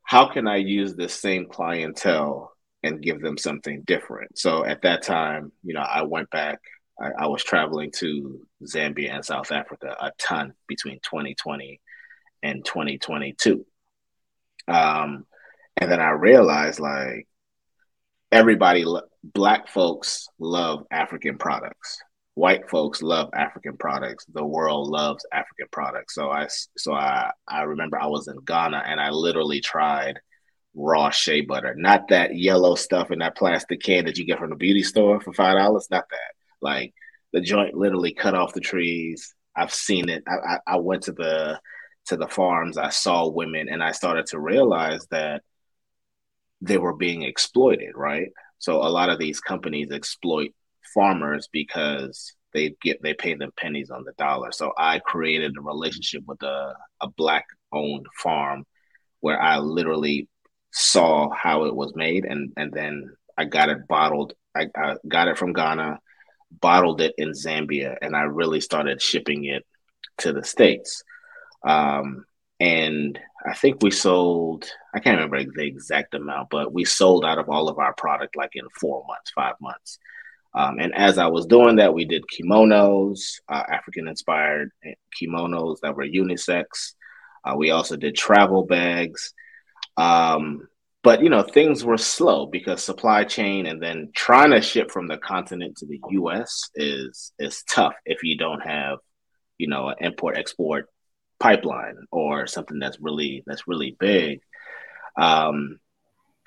[0.03, 4.39] how can I use this same clientele and give them something different.
[4.39, 6.59] So at that time, you know, I went back
[7.01, 11.81] I, I was traveling to Zambia and South Africa a ton between 2020
[12.43, 13.65] and 2022.
[14.69, 15.27] Um,
[15.77, 17.27] and then I realized like
[18.31, 18.85] everybody,
[19.23, 21.99] black folks love African products.
[22.35, 24.25] White folks love African products.
[24.33, 26.15] The world loves African products.
[26.15, 30.21] So I, so I, I remember I was in Ghana and I literally tried
[30.75, 34.51] raw shea butter, not that yellow stuff in that plastic can that you get from
[34.51, 35.89] the beauty store for five dollars.
[35.91, 36.39] Not that.
[36.61, 36.94] Like
[37.33, 39.35] the joint literally cut off the trees.
[39.57, 40.25] I've seen it.
[40.27, 41.61] I, I, I went to the
[42.07, 42.79] to the farms.
[42.79, 45.42] I saw women, and I started to realize that
[46.61, 47.92] they were being exploited.
[47.94, 48.29] Right.
[48.59, 50.53] So a lot of these companies exploit
[50.94, 54.53] farmers because they get they pay them pennies on the dollar.
[54.53, 58.64] So I created a relationship with a, a black owned farm
[59.20, 60.29] where I literally
[60.73, 64.35] saw how it was made and and then I got it bottled.
[64.55, 65.99] I, I got it from Ghana
[66.51, 69.65] bottled it in Zambia, and I really started shipping it
[70.19, 71.03] to the states.
[71.67, 72.25] Um,
[72.59, 77.39] and I think we sold, I can't remember the exact amount, but we sold out
[77.39, 79.99] of all of our product like in four months, five months.
[80.53, 84.71] Um, and as I was doing that, we did kimonos, uh, African inspired
[85.19, 86.95] kimonos that were unisex.
[87.45, 89.33] Uh, we also did travel bags.
[89.97, 90.69] Um,
[91.03, 95.07] but you know things were slow because supply chain and then trying to ship from
[95.07, 98.99] the continent to the US is is tough if you don't have
[99.59, 100.87] you know an import export
[101.39, 104.41] pipeline or something that's really that's really big.
[105.17, 105.81] Um,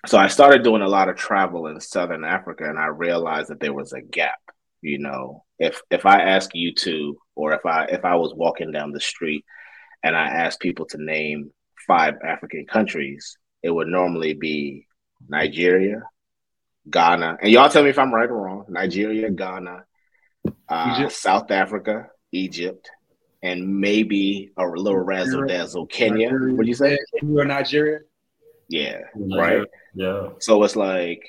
[0.06, 3.60] so I started doing a lot of travel in southern Africa and I realized that
[3.60, 4.40] there was a gap
[4.84, 5.44] you know.
[5.58, 9.00] If if I ask you to or if I if I was walking down the
[9.00, 9.46] street
[10.04, 11.52] and I asked people to name
[11.88, 14.86] five African countries it would normally be
[15.28, 16.04] Nigeria,
[16.90, 18.66] Ghana, and y'all tell me if I'm right or wrong.
[18.68, 19.86] Nigeria, Ghana,
[20.68, 22.90] uh, South Africa, Egypt,
[23.42, 26.30] and maybe a little razzle dazzle Kenya.
[26.32, 26.98] What do you say?
[27.22, 28.00] You are Nigeria.
[28.68, 29.66] Yeah, right.
[29.94, 30.30] Yeah.
[30.40, 31.22] So it's like,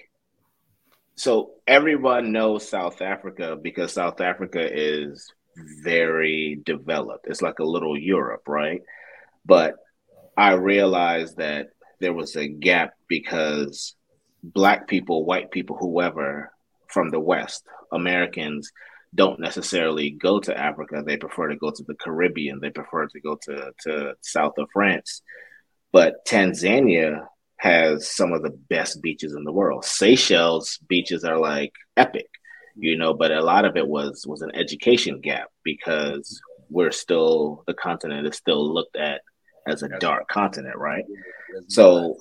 [1.14, 7.26] so everyone knows South Africa because South Africa is very developed.
[7.28, 8.82] It's like a little Europe, right?
[9.44, 9.76] But
[10.36, 11.68] I realized that
[12.00, 13.94] there was a gap because
[14.42, 16.52] black people, white people, whoever
[16.88, 18.70] from the West, Americans
[19.14, 21.02] don't necessarily go to Africa.
[21.04, 22.60] They prefer to go to the Caribbean.
[22.60, 25.22] They prefer to go to, to south of France.
[25.92, 27.26] But Tanzania
[27.58, 29.84] has some of the best beaches in the world.
[29.84, 32.26] Seychelles beaches are like epic,
[32.76, 37.62] you know, but a lot of it was was an education gap because we're still
[37.66, 39.20] the continent is still looked at
[39.66, 41.04] as a dark continent, right?
[41.68, 42.16] So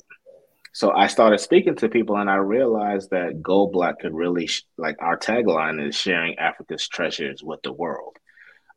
[0.76, 4.64] so I started speaking to people and I realized that Gold Black could really sh-
[4.78, 8.18] like our tagline is sharing Africa's treasures with the world.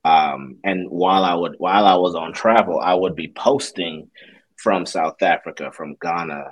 [0.05, 4.11] Um, and while I would while I was on travel, I would be posting
[4.57, 6.45] from South Africa, from Ghana,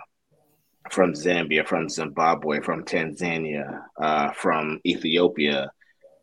[0.90, 5.70] from Zambia, from Zimbabwe, from Tanzania, uh, from Ethiopia,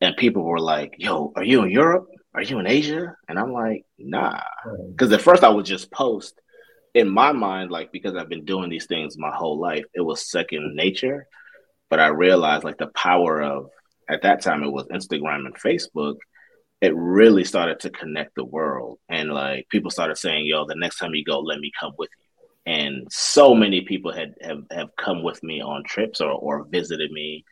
[0.01, 2.07] and people were like, "Yo, are you in Europe?
[2.33, 4.41] Are you in Asia?" And I'm like, "Nah,"
[4.89, 6.40] because at first I would just post
[6.93, 10.29] in my mind, like because I've been doing these things my whole life, it was
[10.29, 11.27] second nature.
[11.89, 13.69] But I realized like the power of
[14.09, 16.17] at that time it was Instagram and Facebook.
[16.81, 20.97] It really started to connect the world, and like people started saying, "Yo, the next
[20.97, 24.95] time you go, let me come with you." And so many people had have, have
[24.97, 27.45] come with me on trips or or visited me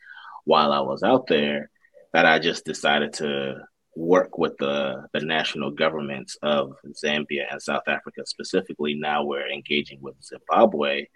[0.44, 1.70] while I was out there
[2.12, 3.60] that I just decided to
[3.96, 6.72] work with the, the national governments of
[7.04, 8.94] Zambia and South Africa specifically.
[8.94, 11.06] Now we're engaging with Zimbabwe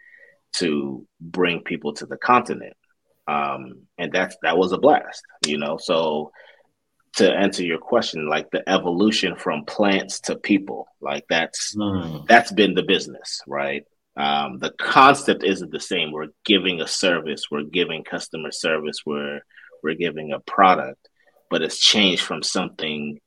[0.55, 2.77] to bring people to the continent.
[3.27, 5.79] Um, and that's that was a blast, you know.
[5.79, 6.31] So
[7.17, 12.27] to answer your question, like the evolution from plants to people, like that's mm.
[12.27, 13.85] that's been the business, right?
[14.17, 16.13] Um, the concept isn't the same.
[16.13, 19.41] We're giving a service, we're giving customer service, we're
[19.83, 21.09] we're giving a product,
[21.51, 23.21] but it's changed from something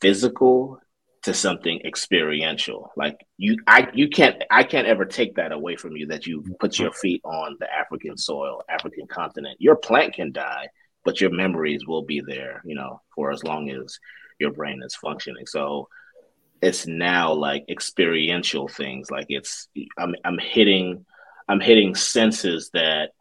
[0.00, 0.78] physical
[1.22, 2.92] to something experiential.
[2.96, 6.44] Like you, I, you can't, I can't ever take that away from you that you
[6.60, 9.56] put your feet on the African soil, African continent.
[9.58, 10.68] Your plant can die,
[11.02, 13.98] but your memories will be there, you know, for as long as
[14.38, 15.46] your brain is functioning.
[15.46, 15.88] So
[16.60, 19.10] it's now like experiential things.
[19.10, 21.06] Like it's, I'm, I'm hitting,
[21.48, 23.12] I'm hitting senses that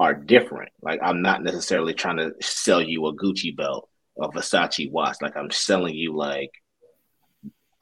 [0.00, 0.72] are different.
[0.80, 5.18] Like I'm not necessarily trying to sell you a Gucci belt or Versace watch.
[5.20, 6.50] Like I'm selling you like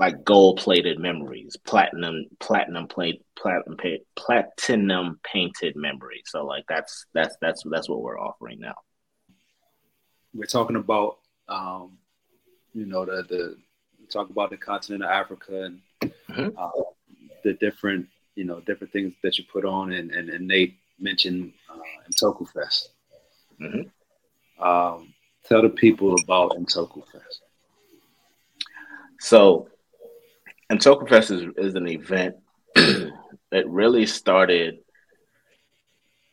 [0.01, 3.77] like gold plated memories, platinum platinum plate platinum
[4.17, 6.25] platinum painted memories.
[6.27, 8.75] So like that's that's that's that's what we're offering now.
[10.35, 11.99] We're talking about um,
[12.75, 13.57] you know the the
[14.11, 16.49] talk about the continent of Africa and mm-hmm.
[16.59, 16.71] uh,
[17.45, 21.53] the different you know different things that you put on and and, and Nate mentioned
[22.11, 22.89] Mtokufest.
[23.61, 24.63] Mm-hmm.
[24.63, 27.41] Um, tell the people about Mtokufest.
[29.21, 29.69] So,
[30.71, 32.37] Mtokufest is, is an event
[32.75, 34.79] that really started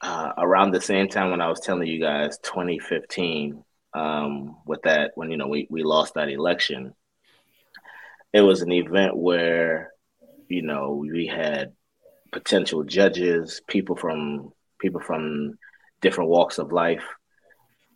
[0.02, 3.64] uh, around the same time when I was telling you guys 2015
[3.96, 6.94] um, with that when you know we, we lost that election.
[8.34, 9.94] It was an event where
[10.50, 11.74] you know we had
[12.32, 15.58] potential judges, people from people from
[16.02, 17.04] different walks of life.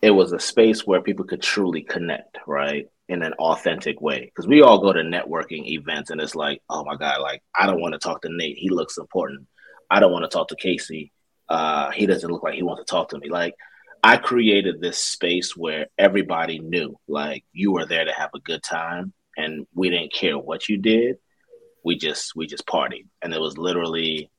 [0.02, 2.88] It was a space where people could truly connect, right?
[3.08, 4.26] In an authentic way.
[4.26, 7.66] Because we all go to networking events and it's like, oh my God, like I
[7.66, 8.58] don't want to talk to Nate.
[8.58, 9.48] He looks important.
[9.90, 11.12] I don't want to talk to Casey.
[11.50, 13.30] Uh, he doesn't look like he wants to talk to me.
[13.30, 13.56] Like
[14.04, 18.64] I created this space where everybody knew, like you were there to have a good
[18.64, 21.18] time and we didn't care what you did.
[21.84, 23.08] We just we just partied.
[23.22, 24.30] And it was literally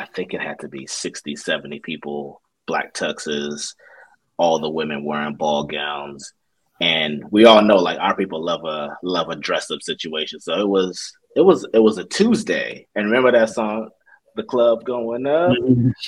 [0.00, 3.74] I think it had to be 60, 70 people, black tuxes,
[4.38, 6.32] all the women wearing ball gowns.
[6.80, 10.40] And we all know like our people love a love a dress up situation.
[10.40, 12.86] So it was it was it was a Tuesday.
[12.94, 13.90] And remember that song,
[14.36, 15.52] The Club Going Up?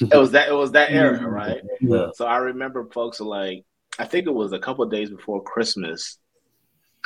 [0.01, 1.61] it was that it was that era, right?
[1.83, 2.07] Yeah.
[2.15, 3.65] So I remember folks are like,
[3.99, 6.17] I think it was a couple days before Christmas,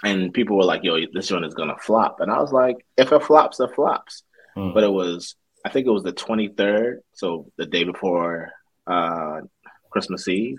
[0.05, 3.11] and people were like, "Yo, this one is gonna flop," and I was like, "If
[3.11, 4.23] it flops, it flops."
[4.57, 4.75] Mm.
[4.75, 5.35] But it was
[5.67, 8.53] I think it was the 23rd, so the day before
[8.87, 9.41] uh,
[9.91, 10.59] Christmas Eve,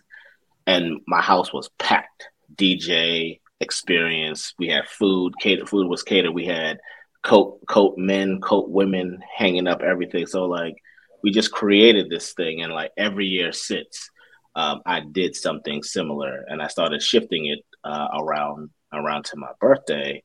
[0.65, 2.27] and my house was packed.
[2.53, 4.53] DJ experience.
[4.59, 5.31] We had food.
[5.39, 6.33] Catered food was catered.
[6.33, 6.79] We had
[7.23, 10.27] coat coat men, coat women, hanging up everything.
[10.27, 10.75] So like
[11.23, 14.09] we just created this thing, and like every year since,
[14.55, 19.51] um, I did something similar, and I started shifting it uh, around around to my
[19.61, 20.21] birthday.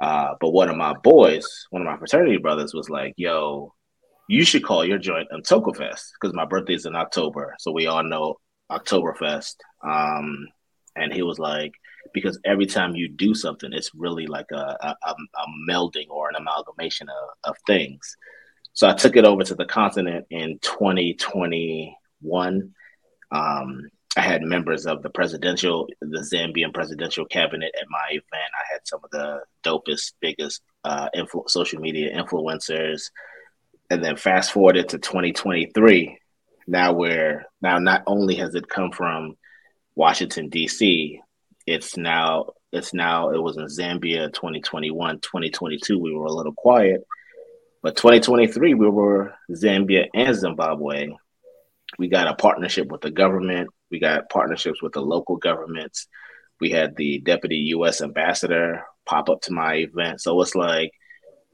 [0.00, 3.74] Uh, but one of my boys, one of my fraternity brothers, was like, "Yo,
[4.28, 5.26] you should call your joint
[5.76, 7.56] Fest because my birthday is in October.
[7.58, 8.36] So we all know
[8.70, 9.54] Oktoberfest.
[9.82, 10.46] Um,
[10.94, 11.72] and he was like,
[12.12, 15.14] because every time you do something, it's really like a, a, a
[15.68, 18.16] melding or an amalgamation of, of things.
[18.74, 22.74] So I took it over to the continent in 2021.
[23.30, 28.24] Um, I had members of the presidential, the Zambian presidential cabinet at my event.
[28.34, 33.10] I had some of the dopest, biggest uh, influ- social media influencers
[33.90, 36.18] and then fast forwarded to 2023.
[36.66, 39.36] Now we're now not only has it come from
[39.94, 41.20] Washington D.C.,
[41.66, 47.02] it's now it's now it was in Zambia 2021, 2022 we were a little quiet,
[47.82, 51.10] but 2023 we were Zambia and Zimbabwe.
[51.98, 53.70] We got a partnership with the government.
[53.90, 56.06] We got partnerships with the local governments.
[56.60, 58.02] We had the deputy U.S.
[58.02, 60.90] ambassador pop up to my event, so it's like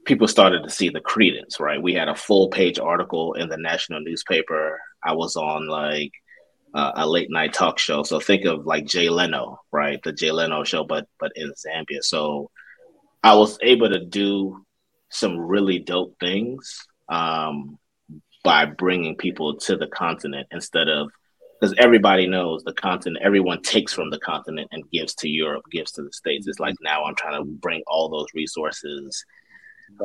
[0.05, 1.81] people started to see the credence, right?
[1.81, 4.79] We had a full page article in the national newspaper.
[5.03, 6.11] I was on like
[6.73, 8.03] uh, a late night talk show.
[8.03, 10.01] So think of like Jay Leno, right?
[10.03, 12.01] The Jay Leno show, but but in Zambia.
[12.01, 12.51] So
[13.23, 14.65] I was able to do
[15.09, 17.79] some really dope things um,
[18.43, 21.09] by bringing people to the continent instead of
[21.59, 23.23] because everybody knows the continent.
[23.23, 26.47] Everyone takes from the continent and gives to Europe, gives to the states.
[26.47, 29.25] It's like now I'm trying to bring all those resources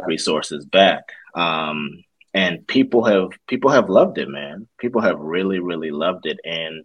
[0.06, 1.04] resources back.
[1.34, 4.68] Um, and people have people have loved it, man.
[4.78, 6.84] People have really, really loved it, and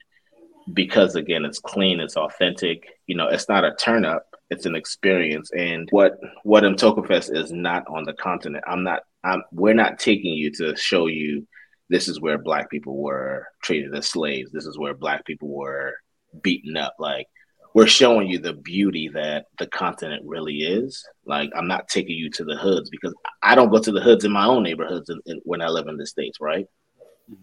[0.73, 2.87] because again, it's clean, it's authentic.
[3.05, 5.51] You know, it's not a turn up; it's an experience.
[5.51, 8.63] And what what Mtokufest is not on the continent.
[8.67, 9.01] I'm not.
[9.23, 9.43] I'm.
[9.51, 11.47] We're not taking you to show you
[11.89, 14.51] this is where Black people were treated as slaves.
[14.51, 15.93] This is where Black people were
[16.41, 16.95] beaten up.
[16.97, 17.27] Like
[17.75, 21.05] we're showing you the beauty that the continent really is.
[21.25, 23.13] Like I'm not taking you to the hoods because
[23.43, 25.87] I don't go to the hoods in my own neighborhoods in, in, when I live
[25.87, 26.67] in the states, right?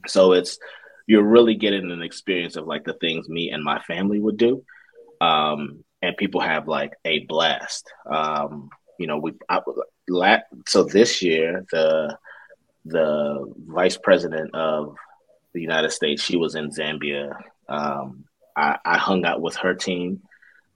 [0.07, 0.59] So it's
[1.07, 4.65] you're really getting an experience of like the things me and my family would do,
[5.21, 7.93] um, and people have like a blast.
[8.11, 9.61] Um, you know, we I,
[10.67, 12.17] so this year the
[12.87, 14.97] the vice president of
[15.53, 17.37] the United States she was in Zambia.
[17.69, 18.25] Um,
[18.57, 20.23] I, I hung out with her team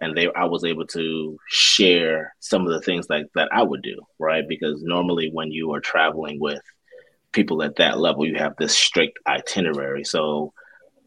[0.00, 3.82] and they I was able to share some of the things like that I would
[3.82, 4.46] do, right?
[4.46, 6.60] Because normally when you are traveling with
[7.32, 10.04] people at that level, you have this strict itinerary.
[10.04, 10.52] So,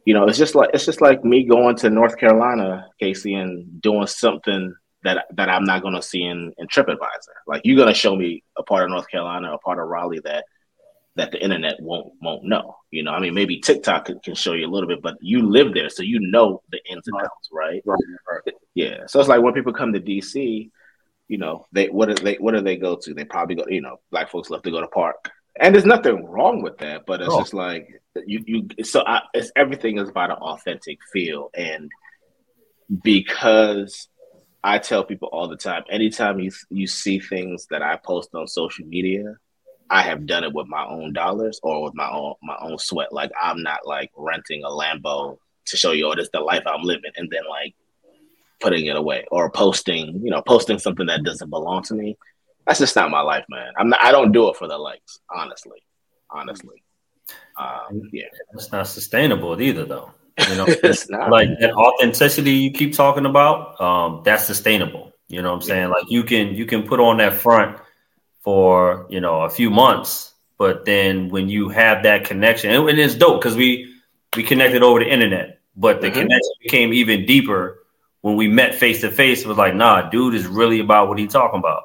[0.05, 3.82] you know, it's just like it's just like me going to North Carolina, Casey, and
[3.82, 7.36] doing something that that I'm not gonna see in, in TripAdvisor.
[7.47, 10.45] Like you're gonna show me a part of North Carolina, a part of Raleigh that
[11.16, 12.76] that the internet won't won't know.
[12.91, 15.49] You know, I mean, maybe TikTok can, can show you a little bit, but you
[15.49, 17.82] live there, so you know the ins and outs, right?
[17.86, 17.99] Right.
[18.30, 18.53] right.
[18.74, 19.05] Yeah.
[19.07, 20.70] So it's like when people come to DC,
[21.28, 23.14] you know, they what do they what do they go to?
[23.14, 25.30] They probably go, you know, black folks love to go to park,
[25.60, 27.39] and there's nothing wrong with that, but it's oh.
[27.39, 28.84] just like you you.
[28.84, 31.91] So I, it's everything is about an authentic feel, and
[33.03, 34.07] because
[34.64, 38.47] I tell people all the time, anytime you you see things that I post on
[38.47, 39.36] social media
[39.89, 43.11] I have done it with my own dollars or with my own my own sweat.
[43.11, 45.37] Like I'm not like renting a Lambo
[45.67, 47.75] to show you, oh, this the life I'm living, and then like
[48.59, 52.17] putting it away or posting, you know, posting something that doesn't belong to me.
[52.67, 53.73] That's just not my life, man.
[53.77, 54.03] I'm not.
[54.03, 55.83] I don't do it for the likes, honestly.
[56.29, 56.83] Honestly,
[57.57, 60.11] um, yeah, it's not sustainable either, though.
[60.49, 63.81] You know, it's not like that authenticity you keep talking about.
[63.81, 65.13] Um, that's sustainable.
[65.27, 65.81] You know what I'm saying?
[65.81, 65.87] Yeah.
[65.87, 67.79] Like you can you can put on that front
[68.39, 73.15] for you know a few months, but then when you have that connection, and, it's
[73.15, 73.93] dope because we
[74.35, 76.21] we connected over the internet, but the mm-hmm.
[76.21, 77.83] connection became even deeper
[78.21, 79.45] when we met face to face.
[79.45, 81.83] Was like, nah, dude is really about what he talking about.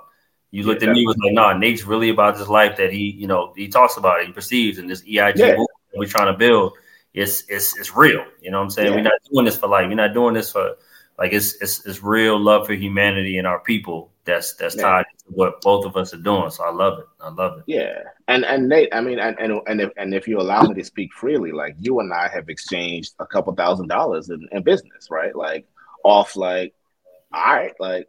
[0.50, 3.10] You looked yeah, at me was like, nah, Nate's really about this life that he,
[3.10, 5.56] you know, he talks about, he perceives, and this EIG yeah.
[5.94, 6.74] we're trying to build.
[7.12, 8.24] It's it's it's real.
[8.40, 8.90] You know what I'm saying?
[8.90, 8.96] Yeah.
[8.96, 9.88] We're not doing this for life.
[9.88, 10.76] We're not doing this for
[11.18, 15.24] like it's it's it's real love for humanity and our people that's that's tied to
[15.28, 16.50] what both of us are doing.
[16.50, 17.06] So I love it.
[17.20, 17.64] I love it.
[17.66, 20.74] Yeah, and and Nate, I mean, and and and if, and if you allow me
[20.74, 24.62] to speak freely, like you and I have exchanged a couple thousand dollars in, in
[24.62, 25.34] business, right?
[25.34, 25.66] Like
[26.04, 26.74] off, like
[27.32, 28.06] all right, like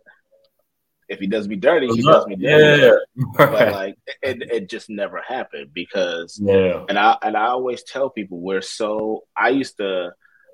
[1.07, 2.81] if he does me dirty, he does me dirty.
[2.81, 2.89] Yeah,
[3.37, 3.51] right.
[3.51, 6.85] but like it, it just never happened because yeah.
[6.87, 9.23] And I and I always tell people we're so.
[9.35, 10.13] I used to.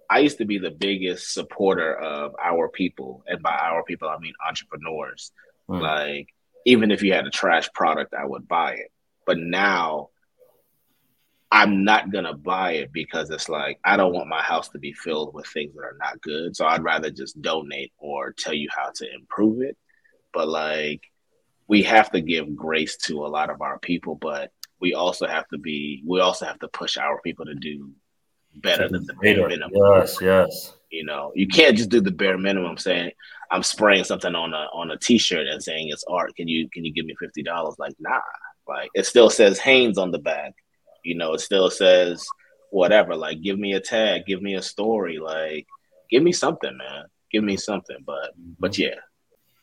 [0.09, 4.17] I used to be the biggest supporter of our people, and by our people I
[4.17, 5.31] mean entrepreneurs.
[5.71, 5.81] Mm.
[5.81, 6.29] Like,
[6.65, 8.91] even if you had a trash product, I would buy it.
[9.25, 10.09] But now
[11.51, 14.93] I'm not gonna buy it because it's like I don't want my house to be
[14.93, 16.55] filled with things that are not good.
[16.55, 19.77] So I'd rather just donate or tell you how to improve it.
[20.33, 21.01] But like
[21.67, 25.47] we have to give grace to a lot of our people, but we also have
[25.49, 27.91] to be we also have to push our people to do
[28.55, 29.71] better than the bare minimum.
[29.73, 30.73] Yes, yes.
[30.89, 33.11] You know, you can't just do the bare minimum saying,
[33.51, 36.35] I'm spraying something on a on a t-shirt and saying it's art.
[36.35, 37.75] Can you can you give me fifty dollars?
[37.77, 38.19] Like, nah.
[38.67, 40.53] Like it still says Hanes on the back.
[41.03, 42.25] You know, it still says
[42.69, 43.15] whatever.
[43.15, 45.17] Like, give me a tag, give me a story.
[45.17, 45.67] Like,
[46.09, 47.05] give me something, man.
[47.31, 47.97] Give me something.
[48.05, 48.95] But but yeah.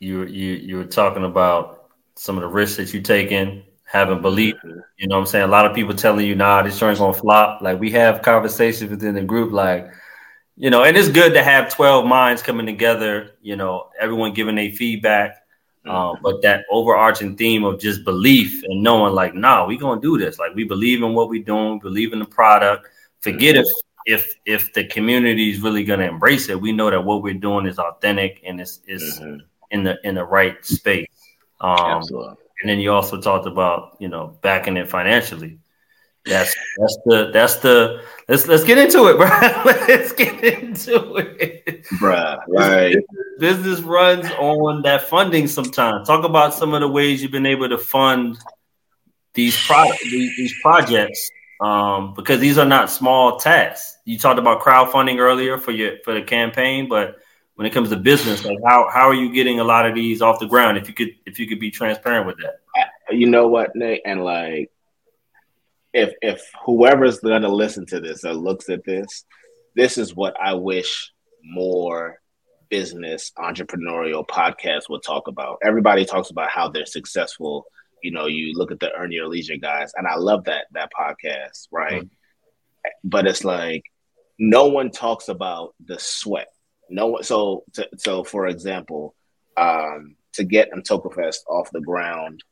[0.00, 4.56] You you you were talking about some of the risks that you're taking, having belief.
[4.56, 4.80] Mm-hmm.
[4.98, 5.44] You know what I'm saying?
[5.44, 7.62] A lot of people telling you, nah, this joint's gonna flop.
[7.62, 9.88] Like we have conversations within the group, like,
[10.58, 14.56] you know, and it's good to have 12 minds coming together, you know, everyone giving
[14.56, 15.36] their feedback.
[15.86, 16.22] Um, mm-hmm.
[16.22, 20.38] but that overarching theme of just belief and knowing, like, nah, we gonna do this.
[20.38, 22.88] Like we believe in what we're doing, believe in the product.
[23.20, 23.64] Forget mm-hmm.
[24.04, 26.60] if if if the community is really gonna embrace it.
[26.60, 29.38] We know that what we're doing is authentic and it's it's mm-hmm.
[29.70, 31.06] in the in the right space.
[31.60, 35.58] Um, Absolutely and then you also talked about you know backing it financially.
[36.28, 39.26] That's that's the that's the let's let's get into it, bro.
[39.64, 42.38] let's get into it, bro.
[42.48, 42.96] Right.
[43.38, 46.06] Business runs on that funding sometimes.
[46.06, 48.38] Talk about some of the ways you've been able to fund
[49.34, 53.98] these pro- these, these projects um, because these are not small tasks.
[54.04, 57.16] You talked about crowdfunding earlier for your for the campaign, but
[57.58, 58.44] when it comes to business?
[58.44, 60.78] Like how how are you getting a lot of these off the ground?
[60.78, 62.60] If you could if you could be transparent with that.
[63.10, 64.70] You know what, Nate, and like
[65.92, 69.24] if if whoever's gonna listen to this or looks at this,
[69.74, 71.12] this is what I wish
[71.42, 72.18] more
[72.68, 75.58] business entrepreneurial podcasts would talk about.
[75.64, 77.64] Everybody talks about how they're successful.
[78.02, 80.90] You know, you look at the Earn Your Leisure guys, and I love that that
[80.98, 82.02] podcast, right?
[82.02, 82.88] Mm-hmm.
[83.04, 83.82] But it's like
[84.38, 86.48] no one talks about the sweat
[86.90, 87.22] no one.
[87.22, 89.14] so to, so for example
[89.56, 92.42] um, to get Mtokufest off the ground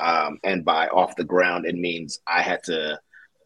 [0.00, 2.98] um, and by off the ground it means i had to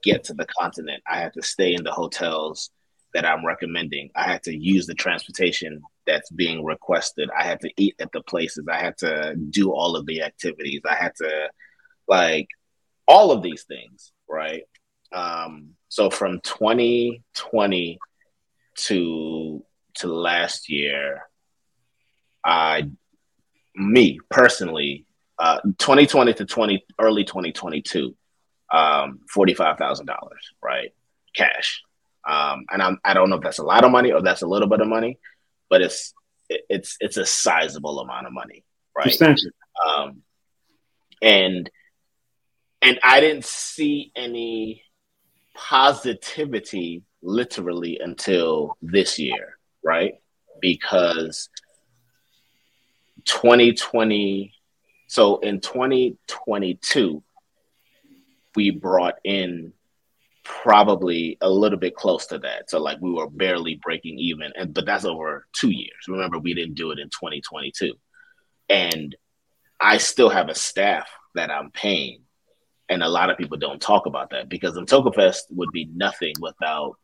[0.02, 1.02] get to the continent.
[1.06, 2.70] I had to stay in the hotels
[3.12, 4.10] that i'm recommending.
[4.16, 7.28] I had to use the transportation that's being requested.
[7.38, 8.66] I had to eat at the places.
[8.70, 10.80] I had to do all of the activities.
[10.88, 11.50] I had to
[12.08, 12.48] like
[13.06, 14.62] all of these things right?
[15.12, 17.98] Um, so from 2020
[18.76, 21.22] to to last year,
[22.44, 22.88] I,
[23.74, 25.04] me personally,
[25.40, 28.14] uh, 2020 to 20 early 2022,
[28.72, 30.92] um, forty-five thousand dollars, right,
[31.34, 31.82] cash.
[32.28, 34.46] Um, and I'm, I don't know if that's a lot of money or that's a
[34.46, 35.18] little bit of money,
[35.68, 36.12] but it's
[36.48, 38.64] it's it's a sizable amount of money,
[38.96, 39.06] right?
[39.86, 40.22] Um,
[41.22, 41.70] and
[42.82, 44.84] and I didn't see any
[45.54, 50.14] positivity literally until this year right?
[50.60, 51.48] Because
[53.24, 54.52] 2020,
[55.10, 57.20] so in 2022,
[58.54, 59.72] we brought in
[60.44, 62.70] probably a little bit close to that.
[62.70, 66.06] So like we were barely breaking even, and but that's over two years.
[66.06, 67.92] Remember, we didn't do it in 2022,
[68.68, 69.16] and
[69.80, 72.20] I still have a staff that I'm paying,
[72.88, 76.94] and a lot of people don't talk about that because Mtokufest would be nothing without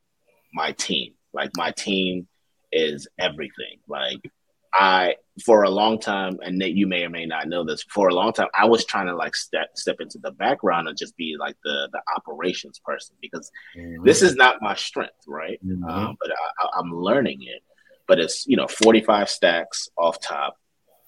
[0.54, 1.14] my team.
[1.32, 2.28] Like my team
[2.70, 3.80] is everything.
[3.88, 4.30] Like
[4.72, 7.82] I for a long time, and Nate, you may or may not know this.
[7.82, 10.96] For a long time, I was trying to like step step into the background and
[10.96, 14.04] just be like the the operations person because mm-hmm.
[14.04, 15.60] this is not my strength, right?
[15.64, 15.84] Mm-hmm.
[15.84, 17.62] Um, but I, am learning it.
[18.08, 20.56] But it's you know 45 stacks off top,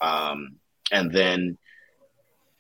[0.01, 0.57] um,
[0.93, 1.59] and then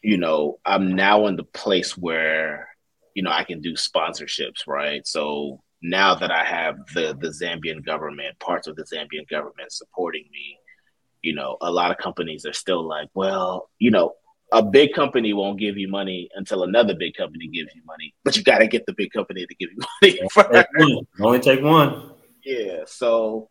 [0.02, 2.68] you know I'm now in the place where
[3.14, 5.06] you know I can do sponsorships, right?
[5.06, 10.24] So now that I have the the Zambian government, parts of the Zambian government supporting
[10.32, 10.57] me,
[11.22, 14.14] you know, a lot of companies are still like, well, you know,
[14.52, 18.36] a big company won't give you money until another big company gives you money, but
[18.36, 20.28] you got to get the big company to give you money.
[20.32, 20.68] First.
[21.20, 22.12] Only take one.
[22.44, 23.50] Yeah, so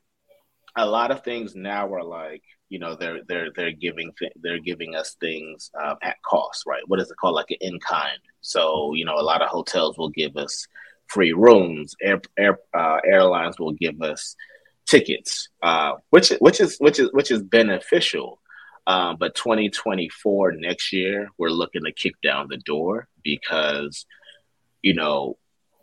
[0.76, 4.60] a lot of things now are like, you know, they're they're they're giving th- they're
[4.60, 6.82] giving us things um, at cost, right?
[6.88, 8.20] What is it called, like an in kind?
[8.42, 10.68] So you know, a lot of hotels will give us
[11.08, 11.96] free rooms.
[12.02, 14.36] Air, air uh, airlines will give us
[14.88, 18.40] tickets, uh, which which is which is which is beneficial.
[18.88, 24.06] Um, but 2024 next year, we're looking to kick down the door because,
[24.82, 25.38] you know,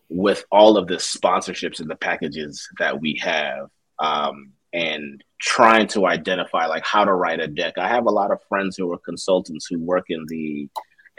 [0.09, 6.07] with all of the sponsorships and the packages that we have, um, and trying to
[6.07, 7.75] identify like how to write a deck.
[7.77, 10.69] I have a lot of friends who are consultants who work in the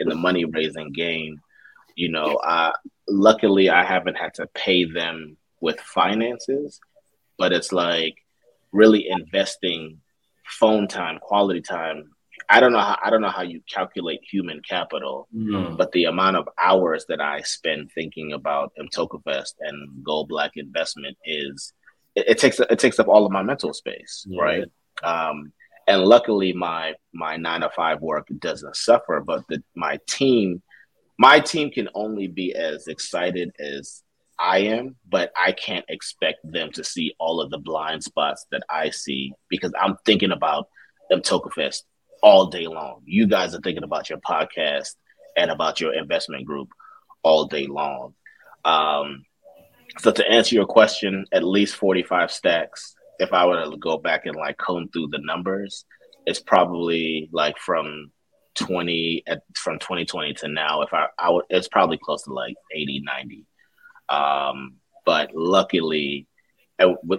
[0.00, 1.40] in the money raising game.
[1.94, 2.72] You know, uh,
[3.08, 6.80] luckily I haven't had to pay them with finances,
[7.38, 8.16] but it's like
[8.72, 10.00] really investing
[10.46, 12.10] phone time, quality time.
[12.48, 15.76] I don't know how I don't know how you calculate human capital, mm.
[15.76, 21.16] but the amount of hours that I spend thinking about Mtokufest and Gold Black investment
[21.24, 21.72] is
[22.14, 24.42] it, it, takes it takes up all of my mental space, yeah.
[24.42, 24.64] right?
[25.02, 25.52] Um,
[25.86, 30.62] and luckily my my nine to five work doesn't suffer, but the, my team
[31.18, 34.02] my team can only be as excited as
[34.38, 38.62] I am, but I can't expect them to see all of the blind spots that
[38.68, 40.68] I see because I'm thinking about
[41.10, 41.82] Mtokufest
[42.22, 43.02] all day long.
[43.04, 44.94] You guys are thinking about your podcast
[45.36, 46.68] and about your investment group
[47.22, 48.14] all day long.
[48.64, 49.24] Um,
[49.98, 52.94] so to answer your question, at least 45 stacks.
[53.18, 55.84] If I were to go back and like comb through the numbers,
[56.26, 58.10] it's probably like from
[58.56, 60.82] 20 at, from 2020 to now.
[60.82, 61.06] If I,
[61.48, 63.46] it's probably close to like 80, 90.
[64.08, 66.26] Um, but luckily,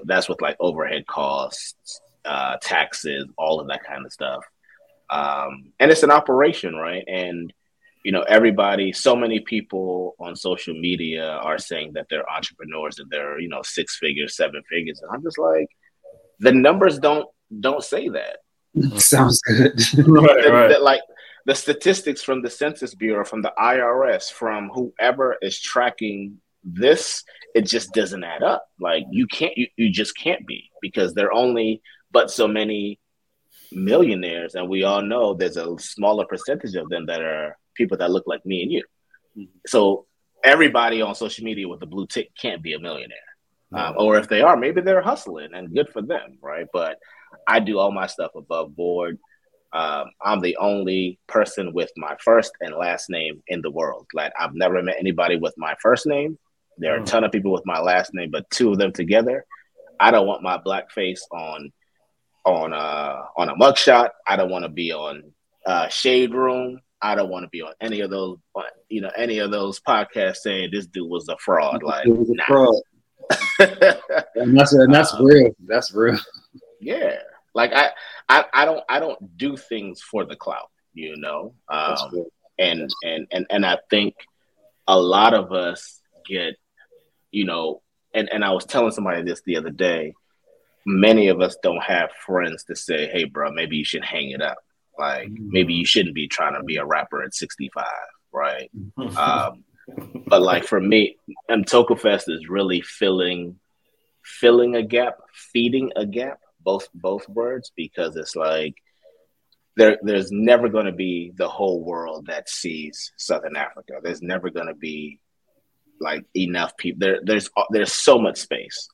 [0.05, 4.43] that's with like overhead costs, uh, taxes, all of that kind of stuff.
[5.09, 7.03] Um, and it's an operation, right?
[7.07, 7.53] And
[8.03, 13.09] you know, everybody, so many people on social media are saying that they're entrepreneurs, that
[13.09, 15.67] they're you know six figures, seven figures, and I'm just like,
[16.39, 17.27] the numbers don't
[17.59, 18.37] don't say that.
[18.97, 19.73] Sounds good.
[19.97, 20.67] right, the, right.
[20.69, 21.01] The, like
[21.45, 26.39] the statistics from the Census Bureau, from the IRS, from whoever is tracking
[26.73, 27.23] this,
[27.55, 28.65] it just doesn't add up.
[28.79, 32.99] Like you can't, you, you just can't be because there are only but so many
[33.71, 38.11] millionaires, and we all know there's a smaller percentage of them that are people that
[38.11, 38.83] look like me and you.
[39.37, 39.57] Mm-hmm.
[39.67, 40.05] So
[40.43, 43.17] everybody on social media with the blue tick can't be a millionaire.
[43.73, 46.67] Um, or if they are, maybe they're hustling and good for them, right?
[46.71, 46.99] But
[47.47, 49.19] I do all my stuff above board.
[49.73, 54.07] Um, I'm the only person with my first and last name in the world.
[54.13, 56.39] Like I've never met anybody with my first name.
[56.77, 57.05] There are a mm.
[57.05, 59.45] ton of people with my last name, but two of them together.
[59.99, 61.71] I don't want my black face on
[62.45, 64.09] on uh on a mugshot.
[64.25, 65.33] I don't want to be on
[65.65, 66.79] uh, Shade Room.
[67.01, 68.37] I don't want to be on any of those,
[68.89, 71.83] you know, any of those podcasts saying this dude was a fraud.
[71.83, 72.45] Like, it was a nah.
[72.45, 72.81] fraud.
[74.35, 75.51] and that's and that's uh, real.
[75.65, 76.17] That's real.
[76.79, 77.17] Yeah,
[77.53, 77.91] like I,
[78.29, 81.53] I, I don't, I don't do things for the clout, you know.
[81.69, 82.25] Um,
[82.57, 84.15] and and and and I think
[84.87, 86.55] a lot of us get,
[87.31, 87.81] you know,
[88.13, 90.13] and and I was telling somebody this the other day
[90.87, 94.41] many of us don't have friends to say, "Hey, bro, maybe you should hang it
[94.41, 94.57] up."
[94.97, 95.49] Like mm-hmm.
[95.49, 97.85] maybe you shouldn't be trying to be a rapper at 65,
[98.31, 98.71] right?
[99.17, 99.63] um,
[100.27, 101.17] but like for me,
[101.99, 103.59] Fest is really filling
[104.23, 108.75] filling a gap, feeding a gap, both both words, because it's like
[109.75, 113.99] there there's never going to be the whole world that sees Southern Africa.
[114.01, 115.19] There's never going to be
[115.99, 116.99] like enough people.
[116.99, 118.89] There there's there's so much space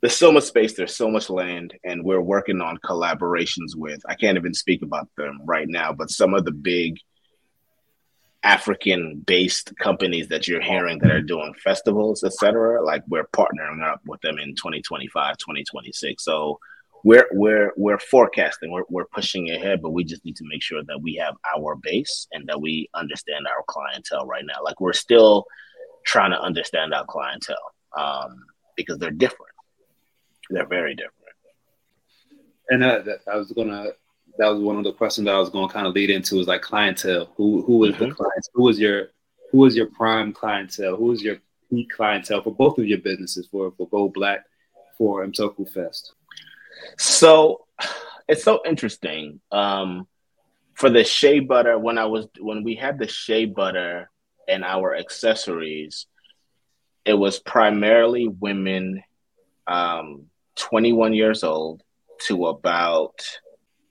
[0.00, 4.00] there's so much space, there's so much land, and we're working on collaborations with.
[4.08, 6.96] I can't even speak about them right now, but some of the big
[8.42, 12.82] African-based companies that you're hearing that are doing festivals, etc.
[12.82, 16.24] Like we're partnering up with them in 2025, 2026.
[16.24, 16.58] So
[17.04, 20.82] we're we're we're forecasting, we're we're pushing ahead, but we just need to make sure
[20.82, 24.64] that we have our base and that we understand our clientele right now.
[24.64, 25.44] Like we're still
[26.04, 28.44] trying to understand our clientele um,
[28.76, 29.50] because they're different
[30.50, 31.14] they're very different.
[32.68, 33.92] And uh, that, I was gonna.
[34.38, 36.38] That was one of the questions that I was going to kind of lead into
[36.38, 37.32] is like clientele.
[37.36, 38.10] Who who is mm-hmm.
[38.10, 38.48] the clients?
[38.54, 39.08] Who is your
[39.50, 40.96] who is your prime clientele?
[40.96, 41.38] Who is your
[41.68, 44.44] peak clientele for both of your businesses for for Gold Black
[44.96, 46.12] for Mtokufest?
[46.98, 47.66] So
[48.28, 49.40] it's so interesting.
[49.50, 50.06] Um,
[50.74, 54.10] for the shea butter, when I was when we had the shea butter
[54.50, 56.06] and our accessories,
[57.04, 59.02] it was primarily women
[59.66, 60.26] um,
[60.56, 61.82] 21 years old
[62.26, 63.22] to about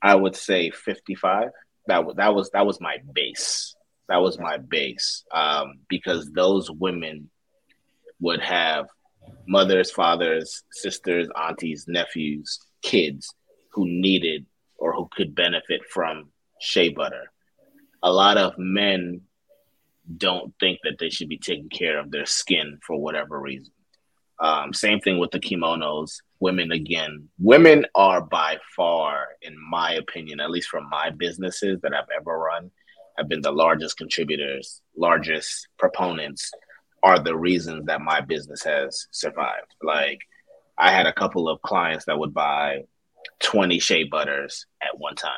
[0.01, 1.49] I would say 55.
[1.87, 3.75] That was that was that was my base.
[4.07, 7.29] That was my base um, because those women
[8.19, 8.87] would have
[9.47, 13.33] mothers, fathers, sisters, aunties, nephews, kids
[13.71, 14.45] who needed
[14.77, 16.29] or who could benefit from
[16.59, 17.31] shea butter.
[18.01, 19.21] A lot of men
[20.17, 23.71] don't think that they should be taking care of their skin for whatever reason.
[24.39, 26.17] Um, same thing with the kimonos.
[26.39, 31.93] Women again, women are by far, in my opinion, at least from my businesses that
[31.93, 32.71] I've ever run,
[33.17, 36.51] have been the largest contributors, largest proponents,
[37.03, 39.75] are the reasons that my business has survived.
[39.83, 40.19] Like
[40.77, 42.83] I had a couple of clients that would buy
[43.41, 45.33] 20 shea butters at one time,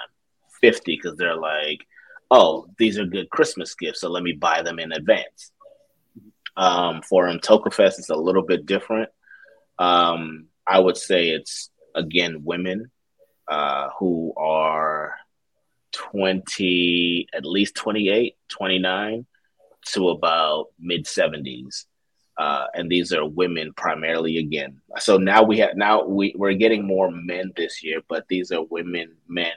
[0.61, 1.79] 50 because they're like,
[2.31, 5.51] oh, these are good Christmas gifts, so let me buy them in advance.
[6.55, 7.29] Um, for
[7.71, 9.09] Fest, it's a little bit different.
[9.77, 12.89] Um, I would say it's again women
[13.47, 15.13] uh, who are
[15.91, 19.25] 20, at least 28, 29
[19.87, 21.85] to about mid 70s.
[22.37, 24.79] Uh, and these are women primarily again.
[24.99, 28.63] So now we have now we, we're getting more men this year, but these are
[28.63, 29.51] women, men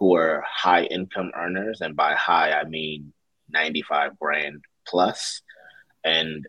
[0.00, 3.12] who are high income earners, and by high I mean
[3.50, 5.42] 95 grand plus
[6.04, 6.46] and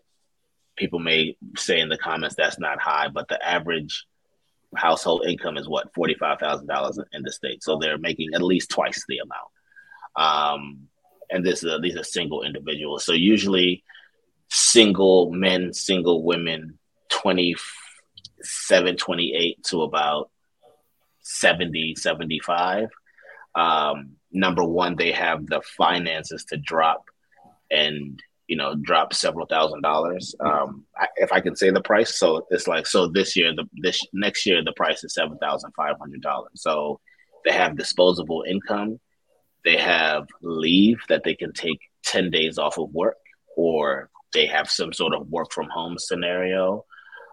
[0.76, 4.06] people may say in the comments that's not high, but the average
[4.74, 8.42] household income is what forty five thousand dollars in the state, so they're making at
[8.42, 9.50] least twice the amount.
[10.16, 10.88] Um,
[11.30, 13.04] and this uh, these are single individuals.
[13.04, 13.84] So usually
[14.48, 16.78] single men, single women,
[17.10, 20.30] 27, 28 to about
[21.20, 22.88] 70, 75.
[23.54, 27.04] Um, number one, they have the finances to drop
[27.70, 30.34] and you know drop several thousand dollars.
[30.40, 33.64] Um, I, if I can say the price, so it's like so this year, the
[33.74, 36.52] this next year the price is seven thousand five hundred dollars.
[36.54, 37.00] So
[37.44, 39.00] they have disposable income,
[39.64, 43.16] they have leave that they can take ten days off of work,
[43.56, 46.84] or they have some sort of work from home scenario.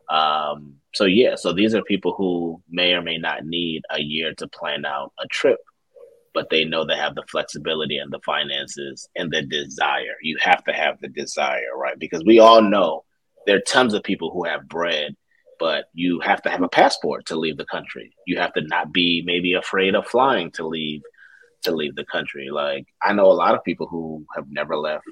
[0.09, 4.34] Um, so yeah, so these are people who may or may not need a year
[4.36, 5.59] to plan out a trip,
[6.40, 10.16] but they know they have the flexibility and the finances and the desire.
[10.22, 12.00] You have to have the desire, right?
[12.00, 13.04] Because we all know
[13.46, 15.18] there are tons of people who have bread,
[15.60, 18.14] but you have to have a passport to leave the country.
[18.26, 21.02] You have to not be maybe afraid of flying to leave
[21.64, 22.48] to leave the country.
[22.50, 25.04] Like I know a lot of people who have never left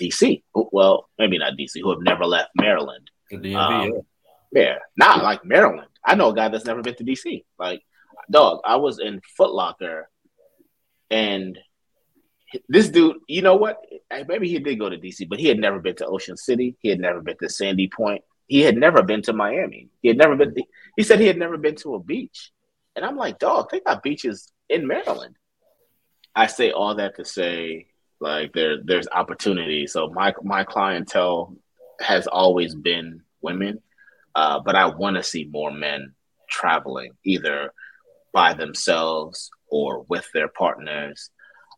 [0.00, 0.42] DC.
[0.52, 3.08] Well, maybe not DC, who have never left Maryland.
[3.32, 4.02] DMV, um,
[4.50, 4.62] yeah.
[4.62, 5.90] yeah, not like Maryland.
[6.04, 7.44] I know a guy that's never been to DC.
[7.56, 7.82] Like,
[8.28, 10.06] dog, I was in Footlocker,
[11.12, 11.58] and
[12.68, 13.78] this dude, you know what?
[14.26, 16.76] Maybe he did go to DC, but he had never been to Ocean City.
[16.80, 18.24] He had never been to Sandy Point.
[18.48, 19.90] He had never been to Miami.
[20.00, 20.54] He had never been.
[20.54, 20.62] To,
[20.96, 22.50] he said he had never been to a beach,
[22.96, 25.36] and I'm like, dog, they got beaches in Maryland.
[26.34, 27.88] I say all that to say
[28.20, 29.86] like there, there's opportunity.
[29.86, 31.54] So my my clientele
[32.00, 33.82] has always been women,
[34.34, 36.14] uh, but I want to see more men
[36.48, 37.72] traveling either
[38.32, 41.30] by themselves or with their partners.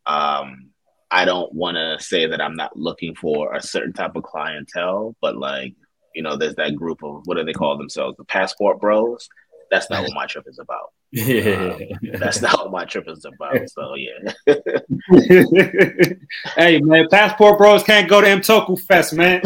[0.06, 0.70] Um,
[1.10, 5.14] I don't want to say that I'm not looking for a certain type of clientele,
[5.20, 5.74] but like
[6.14, 9.28] you know, there's that group of what do they call themselves, the passport bros.
[9.70, 10.92] That's not what my trip is about.
[11.16, 13.56] Yeah, um, that's not what my trip is about.
[13.70, 14.32] So yeah.
[16.56, 19.40] hey man, passport bros can't go to Mtokufest, man.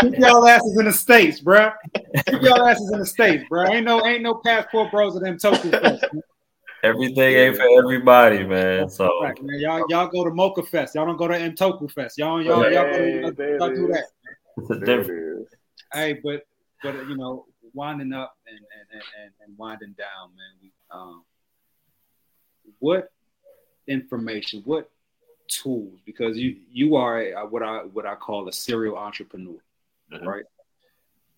[0.00, 1.72] Keep y'all asses in the states, bro.
[2.28, 3.66] Keep y'all asses in the states, bro.
[3.66, 6.12] Ain't no ain't no passport bros at Mtokufest.
[6.12, 6.22] Man.
[6.84, 8.88] Everything ain't for everybody, man.
[8.88, 9.58] So right, man.
[9.58, 10.94] y'all y'all go to Mocha Fest.
[10.94, 12.12] Y'all don't go to Mtokufest.
[12.18, 14.04] Y'all y'all y'all, y'all, go, y'all, y'all do that.
[14.58, 15.48] It's a difference.
[15.92, 16.42] Hey, but
[16.82, 17.46] but you know
[17.76, 20.56] winding up and and, and, and winding down, man.
[20.60, 21.24] We, um,
[22.78, 23.12] what
[23.86, 24.90] information, what
[25.48, 26.00] tools?
[26.04, 29.58] Because you you are a, what I what I call a serial entrepreneur,
[30.12, 30.26] mm-hmm.
[30.26, 30.44] right?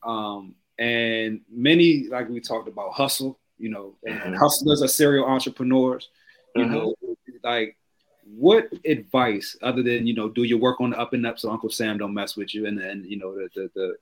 [0.02, 4.34] Um, and many like we talked about hustle, you know, and mm-hmm.
[4.34, 6.08] hustlers are serial entrepreneurs.
[6.54, 6.72] You mm-hmm.
[6.72, 6.94] know,
[7.42, 7.76] like
[8.24, 11.50] what advice other than you know do your work on the up and up so
[11.50, 13.96] Uncle Sam don't mess with you and then you know the the the,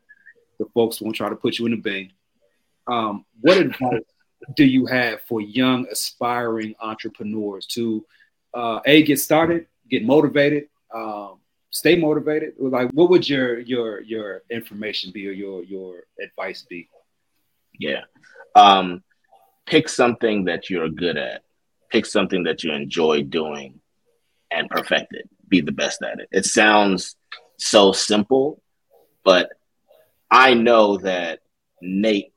[0.58, 2.10] the folks won't try to put you in the bin.
[2.86, 4.02] Um, what advice
[4.54, 8.04] do you have for young aspiring entrepreneurs to
[8.54, 11.38] uh, a get started, get motivated, um,
[11.70, 12.54] stay motivated?
[12.58, 16.88] Like, what would your your your information be or your your advice be?
[17.78, 18.02] Yeah,
[18.54, 19.02] um,
[19.66, 21.42] pick something that you're good at.
[21.90, 23.80] Pick something that you enjoy doing,
[24.50, 25.28] and perfect it.
[25.48, 26.28] Be the best at it.
[26.32, 27.16] It sounds
[27.58, 28.62] so simple,
[29.24, 29.50] but
[30.30, 31.40] I know that
[31.80, 32.32] Nate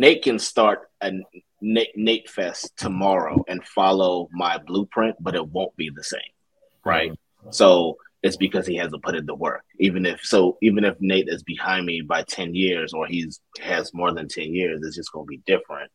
[0.00, 1.12] Nate can start a
[1.60, 6.20] Nate, Nate Fest tomorrow and follow my blueprint, but it won't be the same,
[6.84, 7.12] right?
[7.50, 9.62] So it's because he hasn't put in the work.
[9.78, 13.94] Even if so, even if Nate is behind me by ten years or he's has
[13.94, 15.90] more than ten years, it's just going to be different.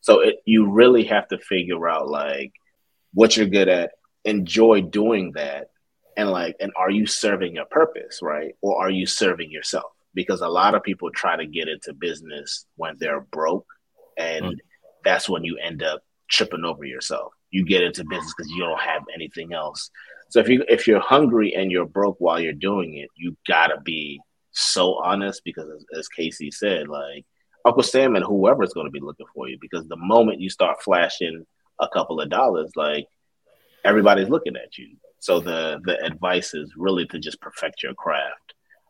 [0.00, 2.52] So it, you really have to figure out like
[3.12, 3.92] what you're good at,
[4.24, 5.70] enjoy doing that,
[6.16, 8.54] and like, and are you serving your purpose, right?
[8.62, 9.92] Or are you serving yourself?
[10.16, 13.66] Because a lot of people try to get into business when they're broke
[14.18, 14.56] and mm.
[15.04, 17.32] that's when you end up tripping over yourself.
[17.50, 19.90] You get into business because you don't have anything else.
[20.30, 23.80] So if you if you're hungry and you're broke while you're doing it you gotta
[23.80, 27.24] be so honest because as, as casey said like
[27.64, 30.48] uncle sam and whoever is going to be looking for you because the moment you
[30.50, 31.44] start flashing
[31.80, 33.06] a couple of dollars like
[33.84, 34.96] everybody's looking at you.
[35.20, 38.45] So the the advice is really to just perfect your craft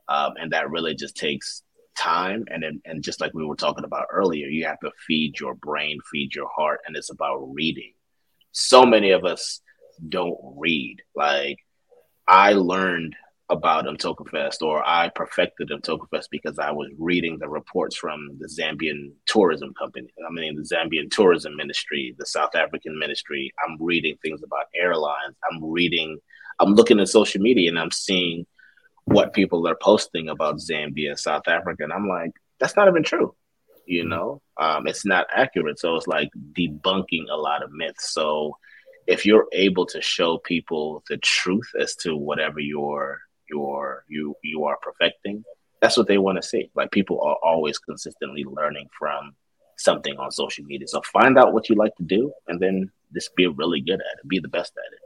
[0.08, 1.62] um, and that really just takes
[1.96, 5.54] time and and just like we were talking about earlier you have to feed your
[5.54, 7.92] brain feed your heart and it's about reading
[8.52, 9.62] so many of us
[10.10, 11.56] don't read like
[12.28, 13.16] i learned
[13.48, 19.12] about Mtokufest or I perfected Mtokufest because I was reading the reports from the Zambian
[19.26, 20.08] tourism company.
[20.26, 23.52] I mean, the Zambian tourism ministry, the South African ministry.
[23.64, 25.36] I'm reading things about airlines.
[25.48, 26.18] I'm reading,
[26.58, 28.46] I'm looking at social media and I'm seeing
[29.06, 33.02] what people are posting about Zambia, and South Africa, and I'm like, that's not even
[33.02, 33.34] true.
[33.86, 34.10] You mm-hmm.
[34.10, 35.78] know, um, it's not accurate.
[35.78, 38.12] So it's like debunking a lot of myths.
[38.12, 38.56] So
[39.06, 44.64] if you're able to show people the truth as to whatever you're you're you you
[44.64, 45.44] are perfecting,
[45.80, 46.70] that's what they want to see.
[46.74, 49.36] Like people are always consistently learning from
[49.78, 50.88] something on social media.
[50.88, 54.18] So find out what you like to do and then just be really good at
[54.20, 54.28] it.
[54.28, 55.00] Be the best at it.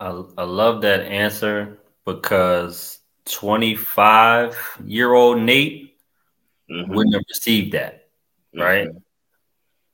[0.00, 2.98] I, I love that answer because
[3.30, 5.96] 25 year old Nate
[6.70, 6.92] mm-hmm.
[6.92, 8.08] wouldn't have received that.
[8.54, 8.88] Right.
[8.88, 8.98] Mm-hmm.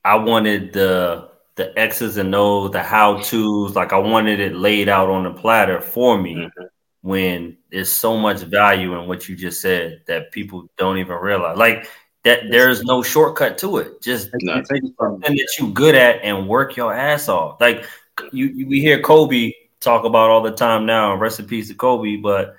[0.03, 4.89] I wanted the the X's and O's, the how to's, like I wanted it laid
[4.89, 6.63] out on the platter for me mm-hmm.
[7.01, 11.57] when there's so much value in what you just said that people don't even realize.
[11.57, 11.87] Like
[12.23, 14.01] that there's no shortcut to it.
[14.01, 14.61] Just no.
[14.63, 17.61] take something that you good at and work your ass off.
[17.61, 17.85] Like
[18.31, 22.55] you, you we hear Kobe talk about all the time now, recipes to Kobe, but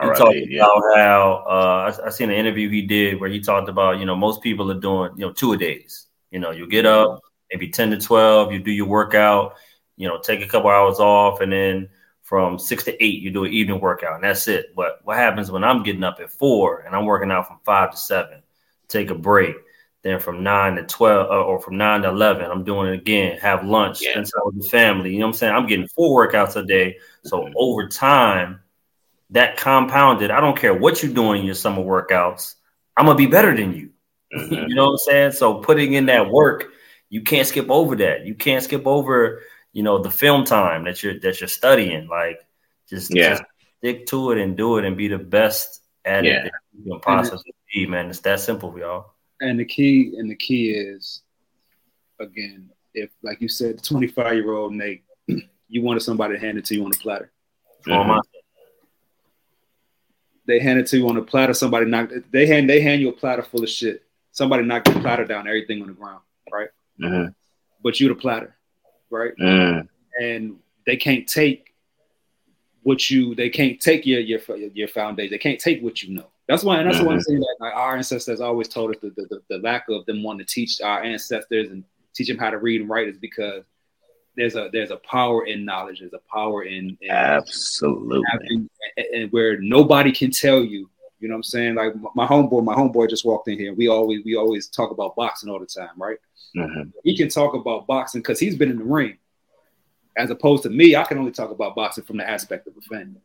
[0.00, 0.64] he right, talked yeah.
[0.64, 4.04] about how uh, I, I seen an interview he did where he talked about, you
[4.04, 6.06] know, most people are doing, you know, two a days.
[6.30, 7.20] You know, you get up,
[7.50, 9.54] maybe 10 to 12, you do your workout,
[9.96, 11.88] you know, take a couple hours off, and then
[12.22, 14.74] from six to eight, you do an evening workout, and that's it.
[14.76, 17.90] But what happens when I'm getting up at four and I'm working out from five
[17.92, 18.42] to seven,
[18.86, 19.56] take a break,
[20.02, 23.38] then from nine to 12 uh, or from nine to 11, I'm doing it again,
[23.38, 24.10] have lunch, yeah.
[24.10, 25.12] spend time with the family.
[25.12, 25.54] You know what I'm saying?
[25.54, 26.98] I'm getting four workouts a day.
[27.24, 28.60] So over time,
[29.30, 32.54] that compounded, I don't care what you're doing in your summer workouts,
[32.96, 33.90] I'm going to be better than you.
[34.34, 34.54] Mm-hmm.
[34.68, 35.32] you know what I'm saying?
[35.32, 36.70] So putting in that work
[37.10, 38.26] you can't skip over that.
[38.26, 42.08] You can't skip over, you know, the film time that you're that you're studying.
[42.08, 42.40] Like
[42.88, 43.30] just, yeah.
[43.30, 43.42] just
[43.78, 46.32] stick to it and do it and be the best at yeah.
[46.32, 48.10] it that you can possibly be, man.
[48.10, 49.12] It's that simple, y'all.
[49.40, 51.22] And the key and the key is
[52.18, 55.04] again, if like you said, the 25 year old Nate,
[55.68, 57.32] you wanted somebody to hand it to you on a platter.
[57.86, 58.18] Mm-hmm.
[60.48, 61.54] They hand it to you on a platter.
[61.54, 62.14] Somebody knocked.
[62.32, 62.68] They hand.
[62.68, 64.02] They hand you a platter full of shit.
[64.32, 65.46] Somebody knocked the platter down.
[65.46, 66.22] Everything on the ground.
[66.52, 66.70] Right
[67.00, 67.28] mm-hmm.
[67.82, 68.56] but you're the platter,
[69.10, 69.32] right?
[69.40, 69.88] Mm.
[70.20, 71.74] And they can't take
[72.82, 75.30] what you they can't take your your your foundation.
[75.30, 76.26] They can't take what you know.
[76.46, 77.06] That's why, and that's mm-hmm.
[77.06, 80.06] why I'm saying that like, our ancestors always told us the, the, the, lack of
[80.06, 81.84] them wanting to teach our ancestors and
[82.14, 83.64] teach them how to read and write is because
[84.38, 85.98] there's a there's a power in knowledge.
[85.98, 90.88] There's a power in, in absolutely having, and, and where nobody can tell you.
[91.18, 91.74] You know what I'm saying?
[91.74, 93.74] Like my homeboy, my homeboy just walked in here.
[93.74, 96.18] We always we always talk about boxing all the time, right?
[96.56, 96.90] Mm-hmm.
[97.02, 99.18] He can talk about boxing because he's been in the ring,
[100.16, 100.94] as opposed to me.
[100.94, 103.16] I can only talk about boxing from the aspect of a fan.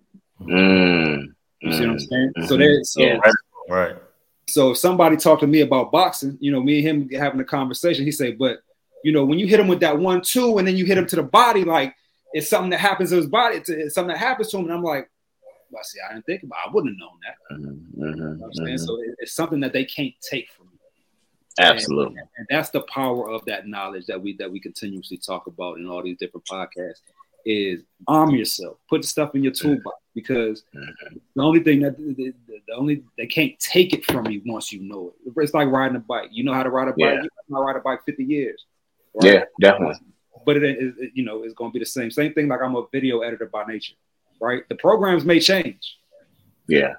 [0.41, 1.25] Mm-hmm.
[1.61, 2.33] You see what I'm saying?
[2.35, 2.47] Mm-hmm.
[2.47, 3.19] So there's so yeah,
[3.69, 3.95] right.
[4.49, 7.45] So if somebody talked to me about boxing, you know, me and him having a
[7.45, 8.57] conversation, he say, but
[9.03, 11.07] you know, when you hit him with that one two, and then you hit him
[11.07, 11.95] to the body, like
[12.33, 13.57] it's something that happens to his body.
[13.57, 15.09] It's, it's something that happens to him, and I'm like,
[15.73, 16.57] well, see, I didn't think about.
[16.65, 16.69] It.
[16.69, 17.55] I wouldn't have known that.
[17.55, 18.03] Mm-hmm.
[18.03, 18.67] You know I'm saying?
[18.67, 18.85] Mm-hmm.
[18.85, 20.79] So it, it's something that they can't take from you.
[21.59, 22.17] Absolutely.
[22.19, 25.77] And, and, that's the power of that knowledge that we that we continuously talk about
[25.77, 27.01] in all these different podcasts
[27.45, 28.77] is arm yourself.
[28.89, 31.17] Put stuff in your toolbox because mm-hmm.
[31.35, 32.33] the only thing that the, the,
[32.67, 35.33] the, only they can't take it from you once you know it.
[35.35, 36.29] It's like riding a bike.
[36.31, 36.97] You know how to ride a bike.
[36.99, 37.13] Yeah.
[37.15, 38.65] You know how to ride a bike 50 years.
[39.15, 39.33] Right?
[39.33, 39.95] Yeah, definitely.
[40.45, 42.11] But it, it, you know, it's going to be the same.
[42.11, 42.47] Same thing.
[42.47, 43.95] Like I'm a video editor by nature,
[44.41, 44.67] right?
[44.69, 45.97] The programs may change.
[46.67, 46.95] Yeah.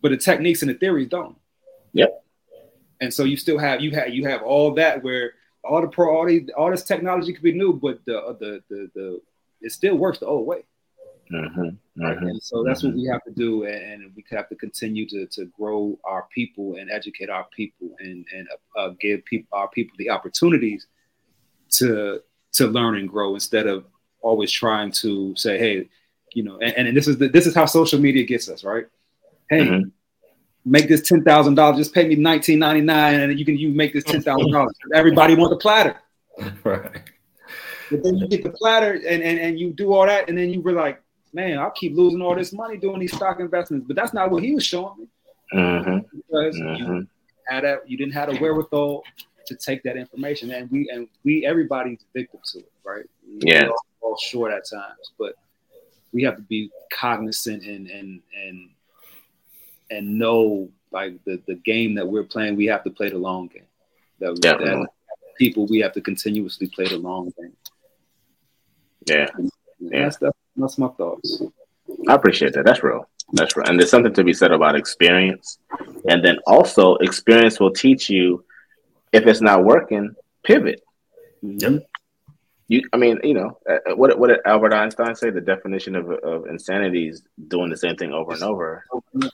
[0.00, 1.36] But the techniques and the theories don't.
[1.92, 2.24] Yep
[3.00, 5.32] and so you still have you have you have all that where
[5.64, 8.62] all the pro all, these, all this technology could be new, but the uh, the
[8.68, 9.20] the, the
[9.60, 10.64] it still works the old way.
[11.32, 12.16] Mm-hmm, right?
[12.16, 12.88] mm-hmm, and so that's mm-hmm.
[12.88, 16.76] what we have to do, and we have to continue to, to grow our people
[16.76, 20.86] and educate our people, and and uh, give people our people the opportunities
[21.70, 23.84] to to learn and grow instead of
[24.20, 25.88] always trying to say, hey,
[26.34, 28.86] you know, and, and this is the, this is how social media gets us, right?
[29.50, 29.88] Hey, mm-hmm
[30.68, 31.78] make this ten thousand dollars.
[31.78, 34.74] Just pay me nineteen ninety nine, and you can you make this ten thousand dollars.
[34.94, 35.96] Everybody want the platter,
[36.64, 37.02] right?
[37.90, 40.50] But then you get the platter, and, and and you do all that, and then
[40.50, 41.02] you were like,
[41.32, 43.86] man, I'll keep losing all this money doing these stock investments.
[43.86, 45.06] But that's not what he was showing me,
[45.54, 45.98] mm-hmm.
[46.16, 46.94] because mm-hmm.
[46.94, 47.08] you
[47.48, 49.04] had a, you didn't have a wherewithal
[49.48, 53.04] to take that information, and we and we everybody's victim to it, right?
[53.26, 55.34] Yeah, all, all short at times, but
[56.12, 58.70] we have to be cognizant and and and
[59.90, 63.48] and know like the, the game that we're playing, we have to play the long
[63.48, 63.66] game.
[64.20, 64.84] That, Definitely.
[64.84, 67.52] That people, we have to continuously play the long game.
[69.06, 69.28] Yeah.
[69.78, 70.04] yeah.
[70.04, 71.42] That's, that's, that's my thoughts.
[72.08, 72.64] I appreciate that.
[72.64, 73.08] That's real.
[73.32, 73.66] That's real.
[73.66, 75.58] And there's something to be said about experience.
[76.08, 78.44] And then also, experience will teach you
[79.12, 80.82] if it's not working, pivot.
[81.42, 81.88] Yep.
[82.68, 85.30] You, I mean, you know, uh, what what did Albert Einstein say?
[85.30, 88.84] The definition of, of insanity is doing the same thing over and over.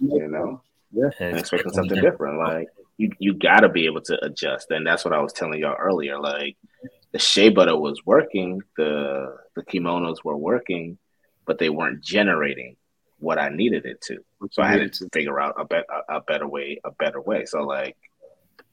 [0.00, 0.62] You know,
[0.92, 2.38] yeah, and expecting something different.
[2.38, 5.58] Like you, you got to be able to adjust, and that's what I was telling
[5.58, 6.20] y'all earlier.
[6.20, 6.56] Like
[7.10, 10.98] the shea butter was working, the the kimonos were working,
[11.44, 12.76] but they weren't generating
[13.18, 14.18] what I needed it to.
[14.52, 17.46] So I had to figure out a, bet, a, a better way, a better way.
[17.46, 17.96] So like,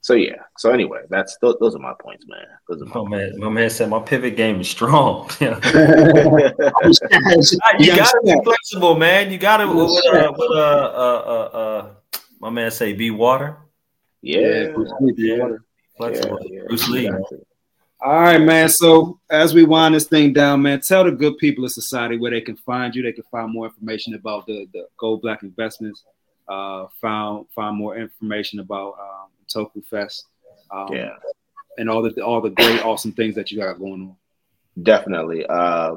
[0.01, 0.41] so yeah.
[0.57, 2.45] So anyway, that's those, those are my points, man.
[2.67, 5.29] Those are my oh man, my man said my pivot game is strong.
[5.39, 5.49] you
[7.95, 9.31] gotta be flexible, man.
[9.31, 11.89] You gotta with, uh, with uh, uh, uh, uh,
[12.39, 13.57] my man say be water.
[14.23, 14.73] Yeah,
[15.17, 15.47] yeah.
[15.97, 16.39] Flexible.
[16.45, 16.67] Yeah, yeah.
[16.67, 17.09] Bruce Lee.
[18.03, 18.69] All right, man.
[18.69, 22.31] So as we wind this thing down, man, tell the good people of society where
[22.31, 23.03] they can find you.
[23.03, 26.03] They can find more information about the, the Gold Black Investments.
[26.47, 30.23] Uh, find find more information about um, Mtokufest.
[30.71, 31.15] Um, yeah,
[31.77, 34.15] and all the all the great, awesome things that you got going on.
[34.83, 35.45] Definitely.
[35.45, 35.95] Uh,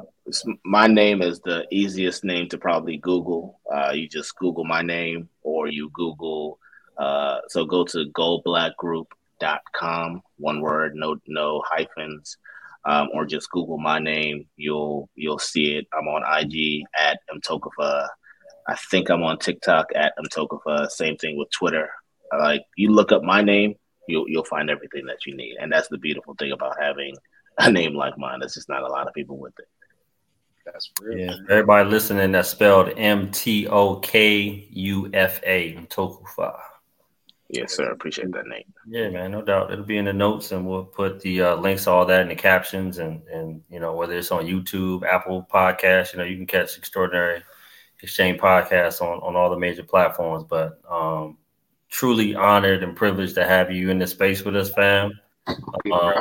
[0.63, 3.59] my name is the easiest name to probably Google.
[3.73, 6.59] Uh, you just Google my name, or you Google.
[6.97, 12.37] Uh, so go to Gold Black Group dot com one word no no hyphens
[12.85, 18.07] um, or just google my name you'll you'll see it i'm on ig at mtokufa
[18.67, 21.89] i think i'm on tiktok at mtokufa same thing with twitter
[22.31, 23.75] like you look up my name
[24.07, 27.15] you'll you'll find everything that you need and that's the beautiful thing about having
[27.59, 29.67] a name like mine there's just not a lot of people with it
[30.65, 31.17] that's real.
[31.19, 36.59] Yeah, everybody listening, that's spelled M T O K U F A, Tokufa.
[37.49, 37.91] Yes, sir.
[37.91, 38.65] Appreciate that, Nate.
[38.87, 39.71] Yeah, man, no doubt.
[39.71, 42.35] It'll be in the notes, and we'll put the uh, links, all that, in the
[42.35, 46.47] captions, and and you know whether it's on YouTube, Apple Podcast, you know you can
[46.47, 47.43] catch Extraordinary
[48.01, 50.45] Exchange podcast on on all the major platforms.
[50.49, 51.37] But um,
[51.89, 55.19] truly honored and privileged to have you in the space with us, fam.
[55.47, 56.13] Um,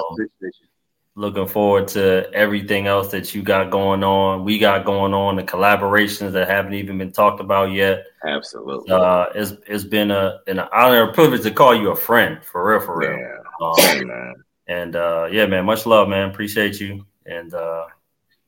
[1.17, 4.45] looking forward to everything else that you got going on.
[4.45, 8.05] We got going on, the collaborations that haven't even been talked about yet.
[8.27, 8.91] Absolutely.
[8.91, 12.69] Uh, it's it's been a an honor and privilege to call you a friend for
[12.69, 13.17] real, for real.
[13.17, 14.35] Yeah, um, man.
[14.67, 16.31] And uh, yeah, man, much love, man.
[16.31, 17.07] Appreciate you.
[17.27, 17.85] And uh,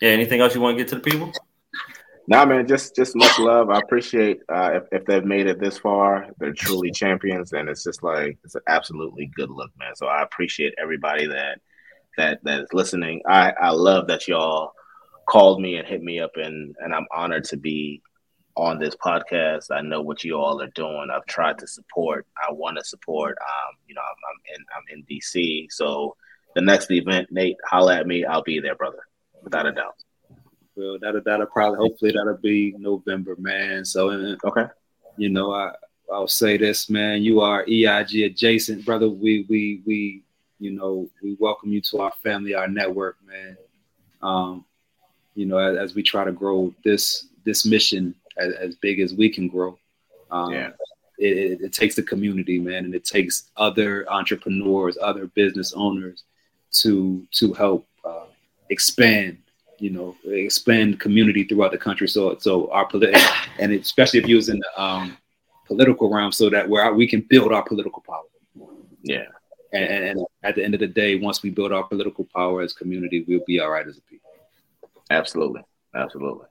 [0.01, 1.33] yeah, anything else you want to get to the people?
[2.29, 3.70] Nah, man, just just much love.
[3.70, 6.27] I appreciate uh, if, if they've made it this far.
[6.39, 9.95] They're truly champions, and it's just like it's an absolutely good look, man.
[9.95, 11.61] So I appreciate everybody that
[12.16, 13.22] that that is listening.
[13.29, 14.72] I I love that y'all
[15.29, 18.03] called me and hit me up, and and I'm honored to be
[18.57, 19.66] on this podcast.
[19.70, 21.09] I know what you all are doing.
[21.14, 22.27] I've tried to support.
[22.37, 23.39] I want to support.
[23.41, 26.16] Um, you know, I'm, I'm in I'm in DC, so
[26.57, 28.24] the next event, Nate, holla at me.
[28.24, 29.07] I'll be there, brother,
[29.45, 29.95] without a doubt.
[30.77, 33.85] Well, that'll that'll probably hopefully that'll be November, man.
[33.85, 34.66] So uh, okay,
[35.16, 35.72] you know, I
[36.12, 37.22] I'll say this, man.
[37.22, 39.09] You are EIG adjacent, brother.
[39.09, 40.22] We we we
[40.59, 43.57] you know, we welcome you to our family, our network, man.
[44.22, 44.64] Um,
[45.35, 49.14] you know, as, as, we try to grow this this mission as, as big as
[49.14, 49.79] we can grow.
[50.31, 50.70] Um, yeah.
[51.18, 56.24] It, it, it, takes the community, man, and it takes other entrepreneurs, other business owners
[56.72, 58.27] to to help uh,
[58.70, 59.39] expand,
[59.79, 62.09] you know, expand community throughout the country.
[62.09, 63.20] So, so our political,
[63.59, 65.16] and especially if you was in the um,
[65.66, 68.22] political realm, so that where we can build our political power.
[69.03, 69.27] Yeah,
[69.72, 72.72] and, and, at the end of the day, once we build our political power as
[72.72, 74.31] community, we'll be all right as a people.
[75.11, 75.62] Absolutely,
[75.95, 76.47] absolutely.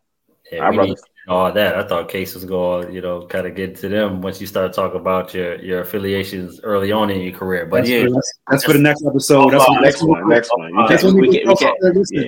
[0.51, 0.93] Yeah,
[1.27, 1.75] all that.
[1.75, 4.73] I thought Case was going, you know, kind of get to them once you start
[4.73, 7.65] talking about your your affiliations early on in your career.
[7.65, 9.51] But that's yeah, for, that's, that's, for the next episode.
[9.51, 10.29] That's the next one.
[10.29, 10.85] Next one.
[10.87, 11.71] That's when we, get, closer,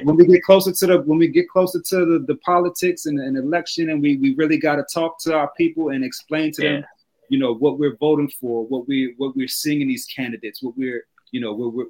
[0.03, 3.19] when we get closer to the when we get closer to the, the politics and
[3.19, 6.63] an election, and we we really got to talk to our people and explain to
[6.63, 6.71] yeah.
[6.71, 6.85] them
[7.29, 10.77] you know what we're voting for, what we what we're seeing in these candidates, what
[10.77, 11.85] we're you know we're, we're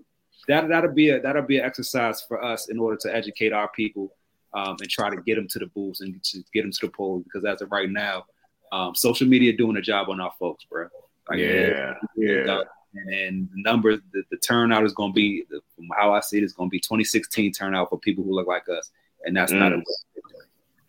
[0.48, 3.70] that that'll be a that'll be an exercise for us in order to educate our
[3.70, 4.12] people
[4.54, 6.92] um, and try to get them to the booths and to get them to the
[6.92, 8.26] polls because as of right now,
[8.72, 10.88] um, social media doing a job on our folks, bro.
[11.30, 12.62] Like, yeah, yeah.
[12.94, 15.44] And, and the numbers, the, the turnout is going to be,
[15.76, 18.48] from how I see it, it's going to be 2016 turnout for people who look
[18.48, 18.92] like us,
[19.24, 19.60] and that's mm.
[19.60, 19.84] not a.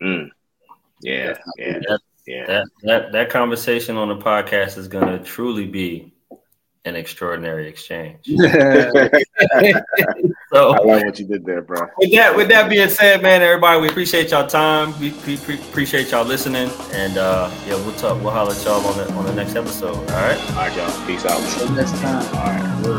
[0.01, 0.29] Mm.
[1.01, 1.97] Yeah, yeah
[2.29, 2.45] yeah.
[2.45, 6.13] That, that that conversation on the podcast is going to truly be
[6.85, 8.19] an extraordinary exchange.
[10.51, 11.87] so I love what you did there, bro.
[11.97, 14.99] With that, with that being said, man, everybody, we appreciate y'all time.
[14.99, 18.21] We, we, we appreciate y'all listening, and uh, yeah, we'll talk.
[18.21, 19.95] We'll holler at y'all on the on the next episode.
[19.95, 20.39] All right.
[20.51, 21.07] All right, y'all.
[21.07, 21.39] Peace out.
[21.39, 22.25] Until next time.
[22.35, 22.98] All right.